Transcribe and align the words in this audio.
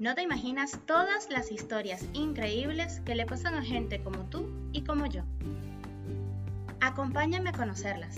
No 0.00 0.14
te 0.14 0.22
imaginas 0.22 0.80
todas 0.86 1.28
las 1.28 1.52
historias 1.52 2.02
increíbles 2.14 3.00
que 3.00 3.14
le 3.14 3.26
pasan 3.26 3.54
a 3.54 3.62
gente 3.62 4.02
como 4.02 4.30
tú 4.30 4.50
y 4.72 4.82
como 4.82 5.04
yo. 5.04 5.24
Acompáñame 6.80 7.50
a 7.50 7.52
conocerlas. 7.52 8.16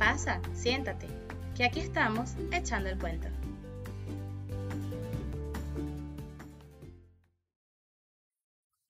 Pasa, 0.00 0.42
siéntate, 0.52 1.06
que 1.54 1.64
aquí 1.64 1.78
estamos 1.78 2.32
echando 2.50 2.88
el 2.88 2.98
cuento. 2.98 3.28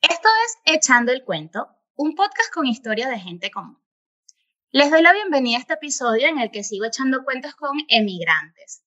Esto 0.01 0.29
es 0.47 0.75
Echando 0.75 1.13
el 1.13 1.25
cuento, 1.25 1.69
un 1.97 2.15
podcast 2.15 2.51
con 2.51 2.65
historias 2.67 3.11
de 3.11 3.19
gente 3.19 3.51
común. 3.51 3.79
Les 4.71 4.91
doy 4.91 5.03
la 5.03 5.13
bienvenida 5.13 5.59
a 5.59 5.61
este 5.61 5.75
episodio 5.75 6.29
en 6.29 6.39
el 6.39 6.51
que 6.51 6.65
sigo 6.65 6.87
echando 6.87 7.25
cuentos 7.25 7.55
con 7.57 7.77
emigrantes 7.89 8.83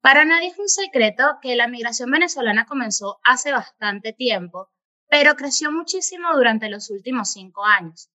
para 0.00 0.24
nadie 0.24 0.48
es 0.48 0.58
un 0.58 0.68
secreto 0.68 1.38
que 1.42 1.56
la 1.56 1.68
migración 1.68 2.10
venezolana 2.10 2.66
comenzó 2.66 3.18
hace 3.24 3.52
bastante 3.52 4.12
tiempo, 4.12 4.70
pero 5.08 5.34
creció 5.34 5.72
muchísimo 5.72 6.28
durante 6.34 6.68
los 6.68 6.90
últimos 6.90 7.32
cinco 7.32 7.64
años. 7.64 8.10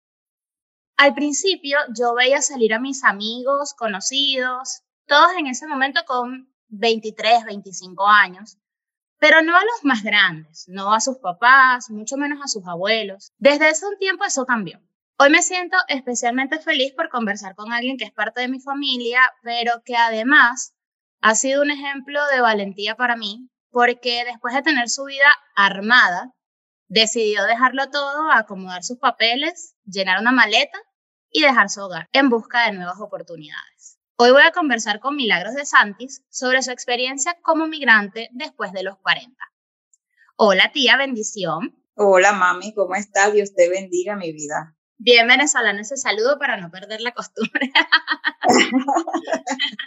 Al 0.96 1.14
principio 1.14 1.78
yo 1.96 2.14
veía 2.14 2.40
salir 2.42 2.74
a 2.74 2.78
mis 2.78 3.02
amigos, 3.02 3.74
conocidos, 3.74 4.82
todos 5.06 5.32
en 5.36 5.48
ese 5.48 5.66
momento 5.66 6.02
con 6.06 6.54
23, 6.68 7.44
25 7.44 8.06
años, 8.06 8.58
pero 9.18 9.42
no 9.42 9.56
a 9.56 9.64
los 9.64 9.84
más 9.84 10.02
grandes, 10.02 10.64
no 10.68 10.92
a 10.92 11.00
sus 11.00 11.18
papás, 11.18 11.90
mucho 11.90 12.16
menos 12.16 12.40
a 12.42 12.48
sus 12.48 12.66
abuelos. 12.66 13.32
Desde 13.38 13.70
ese 13.70 13.86
tiempo 13.98 14.24
eso 14.24 14.46
cambió. 14.46 14.80
Hoy 15.18 15.30
me 15.30 15.42
siento 15.42 15.76
especialmente 15.88 16.58
feliz 16.58 16.92
por 16.94 17.08
conversar 17.08 17.54
con 17.54 17.72
alguien 17.72 17.96
que 17.96 18.04
es 18.04 18.12
parte 18.12 18.40
de 18.40 18.48
mi 18.48 18.60
familia, 18.60 19.20
pero 19.42 19.82
que 19.84 19.96
además 19.96 20.71
ha 21.22 21.36
sido 21.36 21.62
un 21.62 21.70
ejemplo 21.70 22.20
de 22.34 22.40
valentía 22.40 22.96
para 22.96 23.16
mí 23.16 23.48
porque 23.70 24.24
después 24.26 24.54
de 24.54 24.62
tener 24.62 24.90
su 24.90 25.04
vida 25.04 25.34
armada, 25.56 26.32
decidió 26.88 27.44
dejarlo 27.44 27.88
todo, 27.90 28.30
acomodar 28.30 28.82
sus 28.82 28.98
papeles, 28.98 29.76
llenar 29.84 30.20
una 30.20 30.32
maleta 30.32 30.78
y 31.30 31.40
dejar 31.42 31.70
su 31.70 31.80
hogar 31.80 32.08
en 32.12 32.28
busca 32.28 32.66
de 32.66 32.72
nuevas 32.72 33.00
oportunidades. 33.00 33.98
Hoy 34.16 34.32
voy 34.32 34.42
a 34.42 34.50
conversar 34.50 35.00
con 35.00 35.16
Milagros 35.16 35.54
de 35.54 35.64
Santis 35.64 36.22
sobre 36.28 36.62
su 36.62 36.70
experiencia 36.70 37.38
como 37.40 37.66
migrante 37.66 38.28
después 38.32 38.72
de 38.72 38.82
los 38.82 38.98
40. 38.98 39.32
Hola 40.36 40.70
tía, 40.72 40.96
bendición. 40.96 41.82
Hola 41.94 42.32
mami, 42.32 42.74
¿cómo 42.74 42.94
estás? 42.96 43.32
Dios 43.32 43.54
te 43.54 43.70
bendiga 43.70 44.16
mi 44.16 44.32
vida. 44.32 44.76
Bien 44.98 45.26
venezolano 45.26 45.80
ese 45.80 45.96
saludo 45.96 46.38
para 46.38 46.58
no 46.58 46.70
perder 46.70 47.00
la 47.00 47.12
costumbre. 47.12 47.72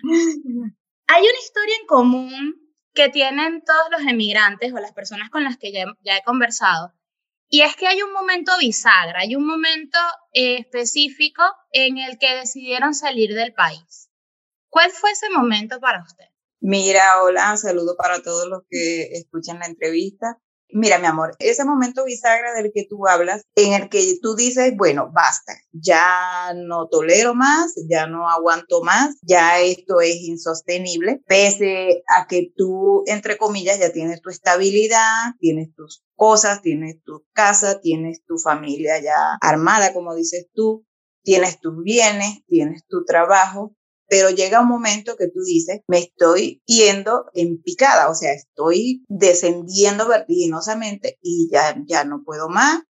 Hay 1.07 1.21
una 1.21 1.39
historia 1.39 1.75
en 1.79 1.87
común 1.87 2.65
que 2.93 3.09
tienen 3.09 3.63
todos 3.63 3.91
los 3.91 4.01
emigrantes 4.01 4.73
o 4.73 4.77
las 4.77 4.93
personas 4.93 5.29
con 5.29 5.43
las 5.43 5.57
que 5.57 5.71
ya, 5.71 6.17
he 6.17 6.23
conversado, 6.23 6.93
y 7.47 7.61
es 7.61 7.75
que 7.75 7.87
hay 7.87 8.01
un 8.01 8.11
momento 8.11 8.51
bisagra, 8.59 9.19
hay 9.19 9.35
un 9.35 9.45
momento 9.45 9.99
eh, 10.33 10.57
específico 10.59 11.43
en 11.71 11.97
el 11.97 12.17
que 12.17 12.35
decidieron 12.35 12.95
salir 12.95 13.35
del 13.35 13.53
país. 13.53 14.09
¿Cuál 14.69 14.91
fue 14.91 15.11
ese 15.11 15.29
momento 15.29 15.79
para 15.79 16.01
usted? 16.01 16.25
Mira, 16.59 17.21
hola, 17.21 17.55
saludo 17.57 17.95
para 17.95 18.23
todos 18.23 18.47
los 18.47 18.63
que 18.69 19.03
escuchan 19.13 19.59
la 19.59 19.67
entrevista. 19.67 20.41
Mira, 20.69 20.97
mi 20.97 21.05
amor, 21.05 21.35
ese 21.39 21.63
momento 21.63 22.03
bisagra 22.05 22.53
del 22.53 22.71
que 22.73 22.85
tú 22.89 23.07
hablas, 23.07 23.43
en 23.55 23.73
el 23.73 23.87
que 23.87 24.17
tú 24.21 24.35
dices, 24.35 24.73
bueno, 24.75 25.11
basta, 25.13 25.53
ya 25.71 26.53
no 26.55 26.87
tolero 26.87 27.35
más, 27.35 27.73
ya 27.87 28.07
no 28.07 28.29
aguanto 28.29 28.81
más, 28.81 29.15
ya 29.21 29.59
esto 29.61 30.01
es 30.01 30.15
insostenible, 30.15 31.21
pese 31.27 32.03
a 32.07 32.27
que 32.27 32.51
tú, 32.57 33.03
entre 33.05 33.37
comillas, 33.37 33.79
ya 33.79 33.93
tienes 33.93 34.21
tu 34.21 34.29
estabilidad, 34.31 35.33
tienes 35.39 35.73
tus 35.75 36.03
cosas, 36.15 36.61
tienes 36.61 37.01
tu 37.03 37.23
casa, 37.33 37.79
tienes 37.79 38.23
tu 38.25 38.37
familia 38.37 38.99
ya 39.01 39.37
armada, 39.41 39.93
como 39.93 40.15
dices 40.15 40.47
tú, 40.53 40.83
tienes 41.23 41.59
tus 41.59 41.83
bienes, 41.83 42.43
tienes 42.47 42.83
tu 42.87 43.05
trabajo, 43.05 43.75
pero 44.07 44.29
llega 44.29 44.61
un 44.61 44.67
momento 44.67 45.15
que 45.17 45.27
tú 45.27 45.41
dices, 45.41 45.81
me 45.87 45.99
estoy 45.99 46.61
yendo 46.65 47.25
en 47.33 47.61
picada, 47.61 48.09
o 48.09 48.15
sea, 48.15 48.33
estoy 48.33 49.03
descendiendo 49.07 50.07
vertiginosamente 50.07 51.17
y 51.21 51.49
ya, 51.51 51.75
ya 51.85 52.03
no 52.05 52.23
puedo 52.23 52.49
más, 52.49 52.81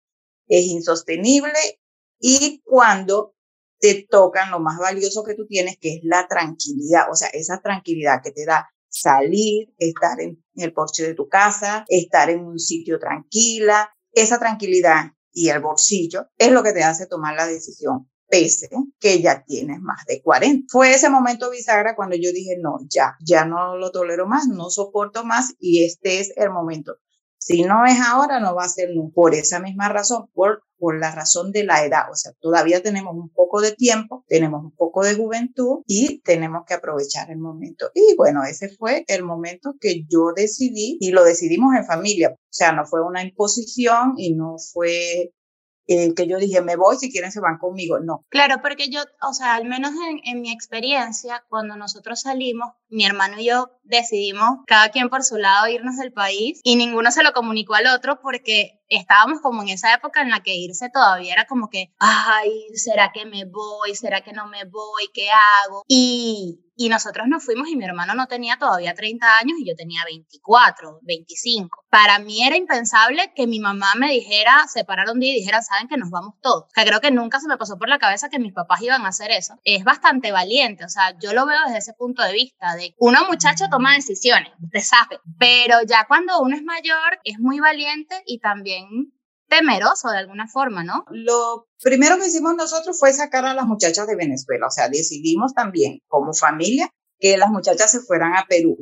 es 0.48 0.66
insostenible. 0.66 1.80
Y 2.20 2.62
cuando 2.66 3.34
te 3.80 4.06
tocan 4.10 4.52
lo 4.52 4.60
más 4.60 4.78
valioso 4.78 5.24
que 5.24 5.36
tú 5.36 5.46
tienes, 5.48 5.78
que 5.80 5.96
es 5.96 6.00
la 6.04 6.28
tranquilidad, 6.28 7.12
o 7.12 7.16
sea, 7.16 7.30
esa 7.30 7.62
tranquilidad 7.62 8.22
que 8.24 8.32
te 8.32 8.46
da 8.46 8.70
salir, 8.90 9.74
estar 9.78 10.20
en 10.22 10.44
el 10.56 10.74
porche 10.74 11.04
de 11.04 11.14
tu 11.14 11.28
casa, 11.28 11.86
estar 11.88 12.30
en 12.30 12.46
un 12.46 12.60
sitio 12.60 12.98
tranquila, 13.00 13.94
esa 14.12 14.40
tranquilidad 14.40 15.12
y 15.34 15.50
el 15.50 15.60
bolsillo 15.62 16.28
es 16.38 16.52
lo 16.52 16.64
que 16.64 16.72
te 16.72 16.84
hace 16.84 17.08
tomar 17.08 17.36
la 17.36 17.46
decisión 17.46 18.10
pese 18.28 18.70
que 19.00 19.22
ya 19.22 19.44
tienes 19.44 19.82
más 19.82 20.06
de 20.06 20.22
40. 20.22 20.68
Fue 20.70 20.92
ese 20.94 21.10
momento 21.10 21.50
bisagra 21.50 21.96
cuando 21.96 22.16
yo 22.16 22.32
dije, 22.32 22.58
no, 22.60 22.80
ya, 22.90 23.16
ya 23.26 23.46
no 23.46 23.78
lo 23.78 23.92
tolero 23.92 24.28
más, 24.28 24.48
no 24.48 24.70
soporto 24.70 25.24
más 25.26 25.54
y 25.60 25.84
este 25.86 26.20
es 26.20 26.34
el 26.36 26.52
momento. 26.52 26.98
Si 27.38 27.62
no 27.64 27.86
es 27.86 28.00
ahora, 28.02 28.40
no 28.40 28.56
va 28.56 28.64
a 28.64 28.70
ser 28.70 28.90
nunca. 28.96 29.14
Por 29.14 29.36
esa 29.36 29.60
misma 29.60 29.88
razón, 29.88 30.28
por, 30.34 30.64
por 30.80 31.00
la 31.00 31.14
razón 31.14 31.52
de 31.52 31.64
la 31.64 31.86
edad. 31.86 32.12
O 32.12 32.16
sea, 32.16 32.32
todavía 32.40 32.82
tenemos 32.82 33.14
un 33.14 33.30
poco 33.30 33.62
de 33.62 33.72
tiempo, 33.72 34.26
tenemos 34.28 34.64
un 34.64 34.72
poco 34.72 35.04
de 35.04 35.14
juventud 35.14 35.84
y 35.86 36.22
tenemos 36.22 36.64
que 36.66 36.74
aprovechar 36.74 37.30
el 37.30 37.38
momento. 37.38 37.92
Y 37.94 38.16
bueno, 38.16 38.44
ese 38.44 38.70
fue 38.70 39.06
el 39.08 39.22
momento 39.22 39.76
que 39.80 40.06
yo 40.10 40.34
decidí 40.36 40.98
y 41.00 41.12
lo 41.12 41.24
decidimos 41.24 41.76
en 41.76 41.86
familia. 41.86 42.32
O 42.32 42.38
sea, 42.50 42.72
no 42.72 42.84
fue 42.88 43.04
una 43.04 43.22
imposición 43.24 44.16
y 44.18 44.34
no 44.34 44.56
fue 44.58 45.32
que 45.88 46.28
yo 46.28 46.38
dije, 46.38 46.62
me 46.62 46.76
voy, 46.76 46.98
si 46.98 47.12
quieren 47.12 47.32
se 47.32 47.40
van 47.40 47.58
conmigo. 47.58 48.00
No. 48.00 48.26
Claro, 48.30 48.56
porque 48.62 48.90
yo, 48.90 49.02
o 49.22 49.34
sea, 49.34 49.56
al 49.56 49.66
menos 49.66 49.92
en, 50.10 50.20
en, 50.24 50.42
mi 50.42 50.52
experiencia, 50.52 51.44
cuando 51.50 51.76
nosotros 51.76 52.22
salimos, 52.22 52.74
mi 52.90 53.06
hermano 53.06 53.40
y 53.40 53.46
yo 53.46 53.72
decidimos, 53.84 54.60
cada 54.68 54.90
quien 54.90 55.10
por 55.10 55.24
su 55.24 55.38
lado, 55.38 55.68
irnos 55.68 55.98
del 55.98 56.12
país 56.12 56.60
y 56.64 56.76
ninguno 56.76 57.12
se 57.12 57.24
lo 57.24 57.34
comunicó 57.34 57.76
al 57.76 57.88
otro 57.88 58.20
porque 58.22 58.80
estábamos 58.90 59.42
como 59.42 59.62
en 59.62 59.70
esa 59.70 59.94
época 59.94 60.22
en 60.22 60.30
la 60.30 60.42
que 60.42 60.56
irse 60.56 60.90
todavía 60.90 61.34
era 61.34 61.46
como 61.46 61.70
que, 61.70 61.94
ay, 62.00 62.52
¿será 62.76 63.12
que 63.14 63.26
me 63.26 63.46
voy? 63.46 63.96
¿Será 63.96 64.22
que 64.22 64.34
no 64.34 64.48
me 64.48 64.66
voy? 64.66 65.10
¿Qué 65.14 65.30
hago? 65.32 65.84
Y, 65.88 66.60
y 66.78 66.90
nosotros 66.90 67.28
nos 67.28 67.44
fuimos 67.44 67.70
y 67.70 67.76
mi 67.76 67.86
hermano 67.86 68.16
no 68.16 68.28
tenía 68.28 68.58
todavía 68.58 68.94
30 68.94 69.38
años 69.38 69.58
y 69.60 69.68
yo 69.68 69.76
tenía 69.76 70.02
24, 70.06 71.00
25. 71.04 71.86
Para 71.90 72.20
mí 72.20 72.46
era 72.46 72.58
impensable 72.58 73.32
que 73.34 73.48
mi 73.48 73.60
mamá 73.60 73.94
me 73.98 74.12
dijera, 74.12 74.66
se 74.68 74.84
parara 74.84 75.14
un 75.14 75.20
día 75.20 75.32
y 75.32 75.40
dijera, 75.40 75.62
saben 75.62 75.88
que 75.88 75.98
nos 75.98 76.10
vamos 76.10 76.36
todos. 76.42 76.64
O 76.64 76.70
sea, 76.74 76.86
creo 76.86 77.00
que 77.00 77.12
nunca 77.12 77.40
se 77.40 77.48
me 77.48 77.58
pasó 77.58 77.78
por 77.78 77.88
la 77.88 78.00
cabeza 78.00 78.30
que 78.30 78.40
mis 78.40 78.54
papás 78.54 78.82
iban 78.82 79.06
a 79.06 79.10
hacer 79.10 79.32
eso. 79.32 79.56
Es 79.64 79.84
bastante 79.84 80.32
valiente, 80.32 80.84
o 80.84 80.90
sea, 80.90 81.18
yo 81.20 81.34
lo 81.34 81.46
veo 81.46 81.60
desde 81.66 81.78
ese 81.78 81.94
punto 81.94 82.22
de 82.24 82.34
vista, 82.34 82.76
de 82.76 82.94
una 83.00 83.24
muchacha 83.24 83.70
toma 83.70 83.94
decisiones, 83.94 84.52
usted 84.62 84.82
sabe, 84.82 85.20
pero 85.40 85.78
ya 85.88 86.06
cuando 86.08 86.42
uno 86.42 86.56
es 86.56 86.64
mayor 86.64 87.20
es 87.24 87.40
muy 87.40 87.60
valiente 87.60 88.22
y 88.26 88.40
también 88.40 88.75
temeroso 89.48 90.10
de 90.10 90.18
alguna 90.18 90.48
forma, 90.48 90.84
¿no? 90.84 91.06
Lo 91.12 91.68
primero 91.82 92.18
que 92.18 92.28
hicimos 92.28 92.56
nosotros 92.56 93.00
fue 93.00 93.14
sacar 93.14 93.46
a 93.46 93.54
las 93.54 93.66
muchachas 93.66 94.08
de 94.08 94.16
Venezuela, 94.16 94.68
o 94.68 94.72
sea, 94.72 94.90
decidimos 94.90 95.54
también 95.54 96.00
como 96.08 96.34
familia 96.34 96.90
que 97.20 97.38
las 97.38 97.50
muchachas 97.50 97.92
se 97.92 98.02
fueran 98.02 98.36
a 98.36 98.46
Perú. 98.48 98.78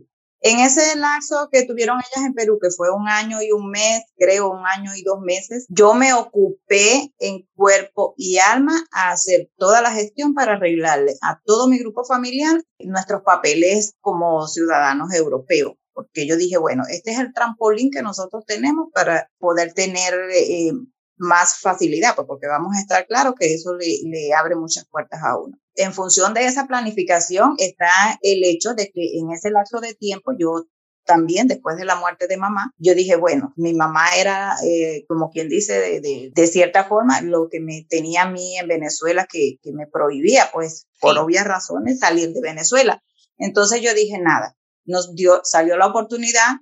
En 0.45 0.59
ese 0.59 0.97
lapso 0.97 1.47
que 1.49 1.65
tuvieron 1.65 1.99
ellas 1.99 2.25
en 2.25 2.33
Perú, 2.33 2.59
que 2.61 2.69
fue 2.69 2.91
un 2.91 3.07
año 3.07 3.41
y 3.41 3.53
un 3.53 3.69
mes, 3.69 4.03
creo 4.17 4.51
un 4.51 4.65
año 4.67 4.91
y 4.93 5.01
dos 5.01 5.21
meses, 5.21 5.65
yo 5.69 5.93
me 5.93 6.13
ocupé 6.13 7.13
en 7.19 7.47
cuerpo 7.55 8.13
y 8.17 8.39
alma 8.39 8.83
a 8.91 9.11
hacer 9.11 9.49
toda 9.57 9.81
la 9.81 9.91
gestión 9.91 10.33
para 10.33 10.53
arreglarle 10.53 11.13
a 11.21 11.39
todo 11.45 11.69
mi 11.69 11.79
grupo 11.79 12.03
familiar 12.03 12.62
nuestros 12.79 13.21
papeles 13.21 13.94
como 14.01 14.45
ciudadanos 14.47 15.13
europeos 15.13 15.75
porque 15.94 16.28
yo 16.28 16.38
dije, 16.38 16.57
bueno, 16.57 16.84
este 16.90 17.12
es 17.12 17.19
el 17.19 17.34
trampolín 17.34 17.92
que 17.92 18.01
nosotros 18.01 18.44
tenemos 18.45 18.88
para 18.94 19.30
poder 19.38 19.74
tener 19.74 20.13
eh, 20.34 20.72
más 21.18 21.60
facilidad, 21.60 22.16
pues 22.16 22.28
porque 22.28 22.48
vamos 22.48 22.75
a 22.75 22.81
estar 22.81 23.06
claros 23.06 23.36
que 23.40 23.54
eso 23.54 23.74
le, 23.75 23.86
le 24.06 24.34
abre 24.34 24.56
muchas 24.56 24.86
puertas 24.86 25.22
a 25.24 25.38
uno. 25.38 25.57
En 25.75 25.94
función 25.94 26.34
de 26.34 26.45
esa 26.45 26.68
planificación 26.68 27.56
está 27.57 27.90
el 28.22 28.44
hecho 28.44 28.74
de 28.74 28.92
que 28.92 29.18
en 29.19 29.31
ese 29.31 29.50
lapso 29.50 29.80
de 29.80 29.95
tiempo 29.95 30.34
yo 30.38 30.66
también 31.06 31.48
después 31.48 31.78
de 31.78 31.86
la 31.86 31.95
muerte 31.95 32.28
de 32.28 32.38
mamá, 32.38 32.74
yo 32.78 32.95
dije, 32.95 33.16
bueno, 33.16 33.54
mi 33.56 33.74
mamá 33.74 34.16
era, 34.16 34.56
eh, 34.63 35.06
como 35.07 35.30
quien 35.30 35.50
dice, 35.50 35.74
de, 35.74 36.01
de, 36.01 36.31
de, 36.34 36.48
cierta 36.48 36.86
forma, 36.86 37.22
lo 37.22 37.50
que 37.50 37.60
me 37.60 37.86
tenía 37.90 38.24
a 38.24 38.30
mí 38.30 38.57
en 38.57 38.68
Venezuela, 38.68 39.28
que, 39.30 39.57
que 39.62 39.74
me 39.74 39.88
prohibía, 39.88 40.50
pues, 40.54 40.88
por 41.00 41.18
obvias 41.18 41.45
razones, 41.45 42.00
salir 42.00 42.31
de 42.31 42.42
Venezuela. 42.42 43.04
Entonces 43.38 43.81
yo 43.81 43.94
dije, 43.94 44.18
nada, 44.19 44.56
nos 44.85 45.15
dio, 45.15 45.41
salió 45.44 45.77
la 45.77 45.88
oportunidad 45.88 46.57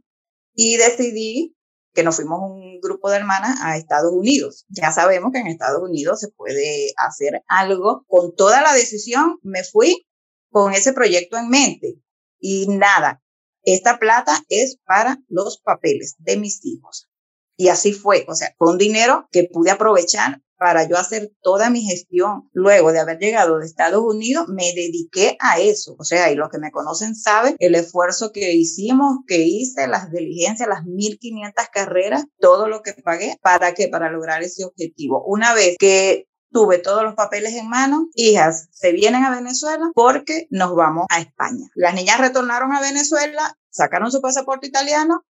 y 0.54 0.78
decidí 0.78 1.56
que 1.94 2.04
nos 2.04 2.16
fuimos 2.16 2.40
un 2.42 2.80
grupo 2.80 3.10
de 3.10 3.18
hermanas 3.18 3.60
a 3.62 3.78
Estados 3.78 4.14
Unidos. 4.14 4.66
Ya 4.70 4.92
sabemos 4.92 5.32
que 5.32 5.40
en 5.40 5.48
Estados 5.48 5.82
Unidos 5.82 6.20
se 6.20 6.30
puede 6.30 6.94
hacer 6.98 7.44
algo. 7.48 8.06
Con 8.08 8.34
toda 8.36 8.62
la 8.62 8.74
decisión 8.74 9.40
me 9.44 9.64
fui 9.64 10.08
con 10.50 10.74
ese 10.74 10.94
proyecto 10.94 11.38
en 11.38 11.50
mente 11.50 11.96
y 12.40 12.68
nada. 12.68 13.22
esta 13.64 14.00
plata 14.00 14.44
es 14.50 14.78
para 14.86 15.20
los 15.28 15.60
papeles 15.60 16.16
de 16.18 16.38
mis 16.38 16.66
hijos. 16.66 17.10
Y 17.56 17.68
así 17.68 17.94
fue, 17.94 18.26
o 18.28 18.34
sea, 18.34 18.56
fue 18.58 18.72
un 18.72 18.80
dinero 18.80 19.28
que 19.32 19.44
pude 19.44 19.70
aprovechar 19.70 20.42
para 20.62 20.88
yo 20.88 20.96
hacer 20.96 21.32
toda 21.42 21.72
mi 21.72 21.82
gestión. 21.82 22.48
Luego 22.54 22.92
de 22.92 23.00
haber 23.00 23.18
llegado 23.18 23.58
de 23.58 23.66
Estados 23.66 24.04
Unidos, 24.06 24.46
me 24.48 24.72
dediqué 24.76 25.36
a 25.40 25.60
eso. 25.60 25.96
O 25.98 26.04
sea, 26.04 26.32
y 26.32 26.36
los 26.36 26.50
que 26.50 26.60
me 26.60 26.70
conocen 26.70 27.16
saben 27.16 27.56
el 27.58 27.74
esfuerzo 27.74 28.32
que 28.32 28.54
hicimos, 28.54 29.22
que 29.26 29.40
hice, 29.40 29.88
las 29.88 30.12
diligencias, 30.12 30.70
las 30.70 30.86
1500 30.86 31.66
carreras, 31.74 32.26
todo 32.40 32.68
lo 32.68 32.84
que 32.84 32.94
pagué. 32.94 33.40
¿Para 33.42 33.74
qué? 33.74 33.88
Para 33.88 34.12
lograr 34.12 34.44
ese 34.44 34.64
objetivo. 34.64 35.24
Una 35.26 35.56
vez 35.56 35.78
que 35.80 36.28
tuve 36.52 36.78
todos 36.78 37.02
los 37.02 37.16
papeles 37.16 37.54
en 37.56 37.68
mano, 37.68 38.10
hijas 38.14 38.68
se 38.72 38.92
vienen 38.92 39.24
a 39.24 39.36
Venezuela 39.36 39.90
porque 39.96 40.46
nos 40.52 40.76
vamos 40.76 41.08
a 41.10 41.22
España. 41.22 41.70
Las 41.74 41.96
niñas 41.96 42.20
retornaron 42.20 42.72
a 42.72 42.82
Venezuela, 42.82 43.58
sacaron 43.72 44.12
su 44.12 44.22
pasaporte 44.22 44.68
italiano 44.68 45.24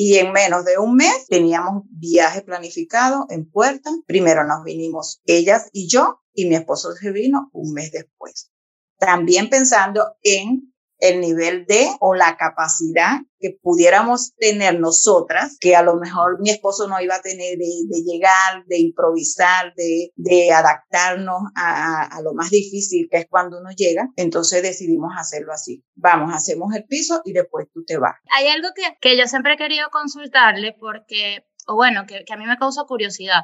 y 0.00 0.18
en 0.18 0.32
menos 0.32 0.64
de 0.64 0.78
un 0.78 0.94
mes 0.94 1.26
teníamos 1.28 1.82
viaje 1.90 2.42
planificado 2.42 3.26
en 3.30 3.50
puerta. 3.50 3.90
Primero 4.06 4.44
nos 4.46 4.62
vinimos 4.62 5.20
ellas 5.24 5.70
y 5.72 5.88
yo 5.88 6.22
y 6.32 6.46
mi 6.46 6.54
esposo 6.54 6.92
se 6.92 7.10
vino 7.10 7.50
un 7.52 7.72
mes 7.72 7.90
después. 7.90 8.52
También 8.96 9.50
pensando 9.50 10.16
en 10.22 10.72
el 10.98 11.20
nivel 11.20 11.64
de 11.66 11.88
o 12.00 12.14
la 12.14 12.36
capacidad 12.36 13.20
que 13.38 13.56
pudiéramos 13.62 14.34
tener 14.36 14.80
nosotras, 14.80 15.56
que 15.60 15.76
a 15.76 15.82
lo 15.82 15.96
mejor 15.96 16.40
mi 16.40 16.50
esposo 16.50 16.88
no 16.88 17.00
iba 17.00 17.16
a 17.16 17.22
tener 17.22 17.56
de, 17.56 18.02
llegar, 18.04 18.64
de 18.66 18.78
improvisar, 18.80 19.72
de, 19.76 20.12
de 20.16 20.52
adaptarnos 20.52 21.42
a, 21.54 22.02
a, 22.16 22.22
lo 22.22 22.34
más 22.34 22.50
difícil 22.50 23.08
que 23.10 23.18
es 23.18 23.26
cuando 23.30 23.60
uno 23.60 23.70
llega. 23.76 24.08
Entonces 24.16 24.62
decidimos 24.62 25.12
hacerlo 25.16 25.52
así. 25.52 25.84
Vamos, 25.94 26.34
hacemos 26.34 26.74
el 26.74 26.84
piso 26.84 27.22
y 27.24 27.32
después 27.32 27.66
tú 27.72 27.84
te 27.84 27.96
vas. 27.96 28.16
Hay 28.30 28.48
algo 28.48 28.68
que, 28.74 28.82
que 29.00 29.16
yo 29.16 29.26
siempre 29.26 29.54
he 29.54 29.56
querido 29.56 29.88
consultarle 29.90 30.74
porque, 30.78 31.44
o 31.66 31.76
bueno, 31.76 32.06
que, 32.06 32.24
que 32.24 32.32
a 32.32 32.36
mí 32.36 32.44
me 32.44 32.58
causa 32.58 32.82
curiosidad. 32.88 33.42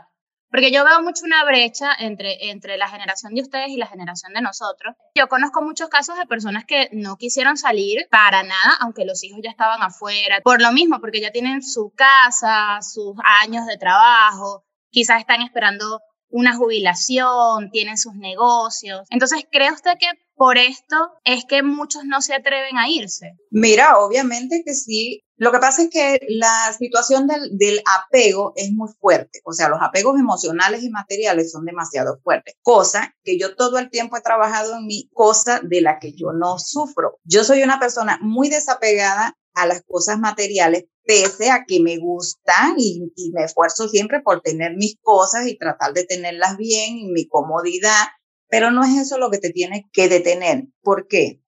Porque 0.54 0.70
yo 0.70 0.84
veo 0.84 1.02
mucho 1.02 1.24
una 1.24 1.44
brecha 1.44 1.90
entre, 1.98 2.48
entre 2.48 2.76
la 2.76 2.88
generación 2.88 3.34
de 3.34 3.42
ustedes 3.42 3.70
y 3.70 3.76
la 3.76 3.88
generación 3.88 4.32
de 4.34 4.40
nosotros. 4.40 4.94
Yo 5.16 5.26
conozco 5.26 5.60
muchos 5.62 5.88
casos 5.88 6.16
de 6.16 6.26
personas 6.26 6.64
que 6.64 6.88
no 6.92 7.16
quisieron 7.16 7.56
salir 7.56 8.06
para 8.08 8.44
nada, 8.44 8.76
aunque 8.78 9.04
los 9.04 9.24
hijos 9.24 9.40
ya 9.42 9.50
estaban 9.50 9.82
afuera, 9.82 10.40
por 10.44 10.62
lo 10.62 10.70
mismo, 10.70 11.00
porque 11.00 11.20
ya 11.20 11.32
tienen 11.32 11.60
su 11.60 11.92
casa, 11.96 12.78
sus 12.82 13.16
años 13.42 13.66
de 13.66 13.78
trabajo, 13.78 14.62
quizás 14.90 15.18
están 15.18 15.42
esperando 15.42 16.00
una 16.30 16.54
jubilación, 16.54 17.72
tienen 17.72 17.98
sus 17.98 18.14
negocios. 18.14 19.08
Entonces, 19.10 19.44
¿cree 19.50 19.72
usted 19.72 19.98
que 19.98 20.08
por 20.36 20.58
esto 20.58 20.96
es 21.24 21.44
que 21.48 21.62
muchos 21.62 22.04
no 22.04 22.20
se 22.20 22.34
atreven 22.34 22.78
a 22.78 22.88
irse? 22.88 23.36
Mira, 23.50 23.98
obviamente 23.98 24.62
que 24.64 24.74
sí, 24.74 25.24
lo 25.36 25.50
que 25.52 25.58
pasa 25.58 25.82
es 25.82 25.90
que 25.90 26.20
la 26.28 26.72
situación 26.78 27.26
del, 27.26 27.56
del, 27.56 27.82
apego 27.86 28.52
es 28.56 28.72
muy 28.72 28.88
fuerte, 29.00 29.40
o 29.44 29.52
sea, 29.52 29.68
los 29.68 29.80
apegos 29.82 30.18
emocionales 30.18 30.82
y 30.82 30.90
materiales 30.90 31.50
son 31.50 31.64
demasiado 31.64 32.20
fuertes, 32.22 32.54
cosa 32.62 33.14
que 33.24 33.38
yo 33.38 33.56
todo 33.56 33.78
el 33.78 33.90
tiempo 33.90 34.16
he 34.16 34.22
trabajado 34.22 34.76
en 34.76 34.86
mi 34.86 35.08
cosa 35.12 35.60
de 35.62 35.80
la 35.80 35.98
que 35.98 36.12
yo 36.12 36.32
no 36.32 36.58
sufro. 36.58 37.18
Yo 37.24 37.42
soy 37.42 37.62
una 37.62 37.80
persona 37.80 38.18
muy 38.22 38.48
desapegada 38.48 39.36
a 39.54 39.66
las 39.66 39.82
cosas 39.82 40.18
materiales, 40.18 40.84
pese 41.04 41.50
a 41.50 41.64
que 41.66 41.80
me 41.80 41.98
gustan 41.98 42.74
y, 42.76 43.12
y 43.16 43.30
me 43.32 43.44
esfuerzo 43.44 43.88
siempre 43.88 44.20
por 44.20 44.40
tener 44.40 44.76
mis 44.76 44.96
cosas 45.00 45.46
y 45.46 45.58
tratar 45.58 45.92
de 45.94 46.04
tenerlas 46.04 46.56
bien 46.56 46.96
y 46.96 47.06
mi 47.08 47.26
comodidad, 47.28 48.06
pero 48.54 48.70
no 48.70 48.84
es 48.84 48.96
eso 48.96 49.18
lo 49.18 49.32
que 49.32 49.38
te 49.38 49.50
tiene 49.50 49.90
que 49.92 50.08
detener. 50.08 50.68
¿Por 50.80 51.08
qué? 51.08 51.42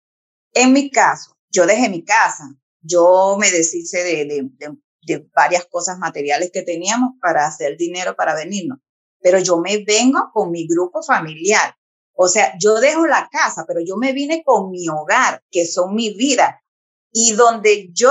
En 0.53 0.73
mi 0.73 0.91
caso, 0.91 1.39
yo 1.53 1.65
dejé 1.65 1.89
mi 1.89 2.03
casa, 2.03 2.43
yo 2.81 3.37
me 3.39 3.49
deshice 3.49 4.03
de, 4.03 4.51
de, 5.05 5.29
varias 5.33 5.67
cosas 5.67 5.99
materiales 6.01 6.51
que 6.53 6.63
teníamos 6.63 7.11
para 7.21 7.47
hacer 7.47 7.77
dinero 7.77 8.17
para 8.17 8.35
venirnos, 8.35 8.81
pero 9.21 9.39
yo 9.39 9.59
me 9.59 9.85
vengo 9.85 10.33
con 10.35 10.51
mi 10.51 10.67
grupo 10.67 11.01
familiar. 11.01 11.77
O 12.13 12.27
sea, 12.27 12.55
yo 12.61 12.75
dejo 12.81 13.07
la 13.07 13.29
casa, 13.31 13.67
pero 13.69 13.79
yo 13.87 13.97
me 13.97 14.13
vine 14.13 14.43
con 14.45 14.73
mi 14.73 14.89
hogar, 14.89 15.45
que 15.49 15.65
son 15.65 15.95
mi 15.95 16.13
vida. 16.13 16.61
Y 17.13 17.35
donde 17.35 17.89
yo 17.93 18.11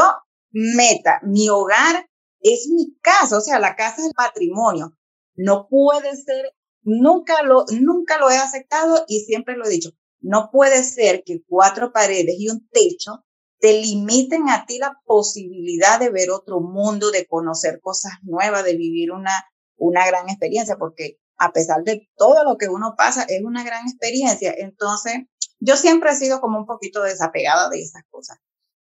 meta 0.52 1.20
mi 1.22 1.50
hogar 1.50 2.10
es 2.40 2.70
mi 2.74 2.98
casa, 3.02 3.40
o 3.40 3.42
sea, 3.42 3.60
la 3.60 3.76
casa 3.76 3.98
es 3.98 4.08
el 4.08 4.14
patrimonio. 4.14 4.98
No 5.36 5.68
puede 5.68 6.16
ser, 6.16 6.54
nunca 6.86 7.42
lo, 7.44 7.66
nunca 7.82 8.18
lo 8.18 8.30
he 8.30 8.38
aceptado 8.38 9.04
y 9.08 9.22
siempre 9.22 9.58
lo 9.58 9.66
he 9.66 9.70
dicho. 9.70 9.92
No 10.22 10.50
puede 10.52 10.84
ser 10.84 11.24
que 11.26 11.44
cuatro 11.46 11.92
paredes 11.92 12.36
y 12.40 12.50
un 12.50 12.68
techo 12.70 13.26
te 13.60 13.74
limiten 13.74 14.50
a 14.50 14.66
ti 14.66 14.78
la 14.78 15.02
posibilidad 15.06 16.00
de 16.00 16.10
ver 16.10 16.30
otro 16.30 16.62
mundo, 16.62 17.12
de 17.12 17.26
conocer 17.26 17.80
cosas 17.82 18.14
nuevas, 18.22 18.64
de 18.64 18.76
vivir 18.76 19.12
una, 19.12 19.46
una 19.78 20.06
gran 20.06 20.30
experiencia, 20.30 20.78
porque 20.78 21.20
a 21.38 21.52
pesar 21.52 21.84
de 21.84 22.10
todo 22.16 22.44
lo 22.44 22.58
que 22.58 22.70
uno 22.70 22.96
pasa, 22.98 23.24
es 23.28 23.44
una 23.44 23.64
gran 23.64 23.88
experiencia. 23.88 24.54
Entonces, 24.58 25.24
yo 25.60 25.76
siempre 25.76 26.12
he 26.12 26.16
sido 26.16 26.42
como 26.42 26.60
un 26.60 26.66
poquito 26.66 27.02
desapegada 27.02 27.70
de 27.70 27.82
esas 27.82 28.04
cosas. 28.10 28.38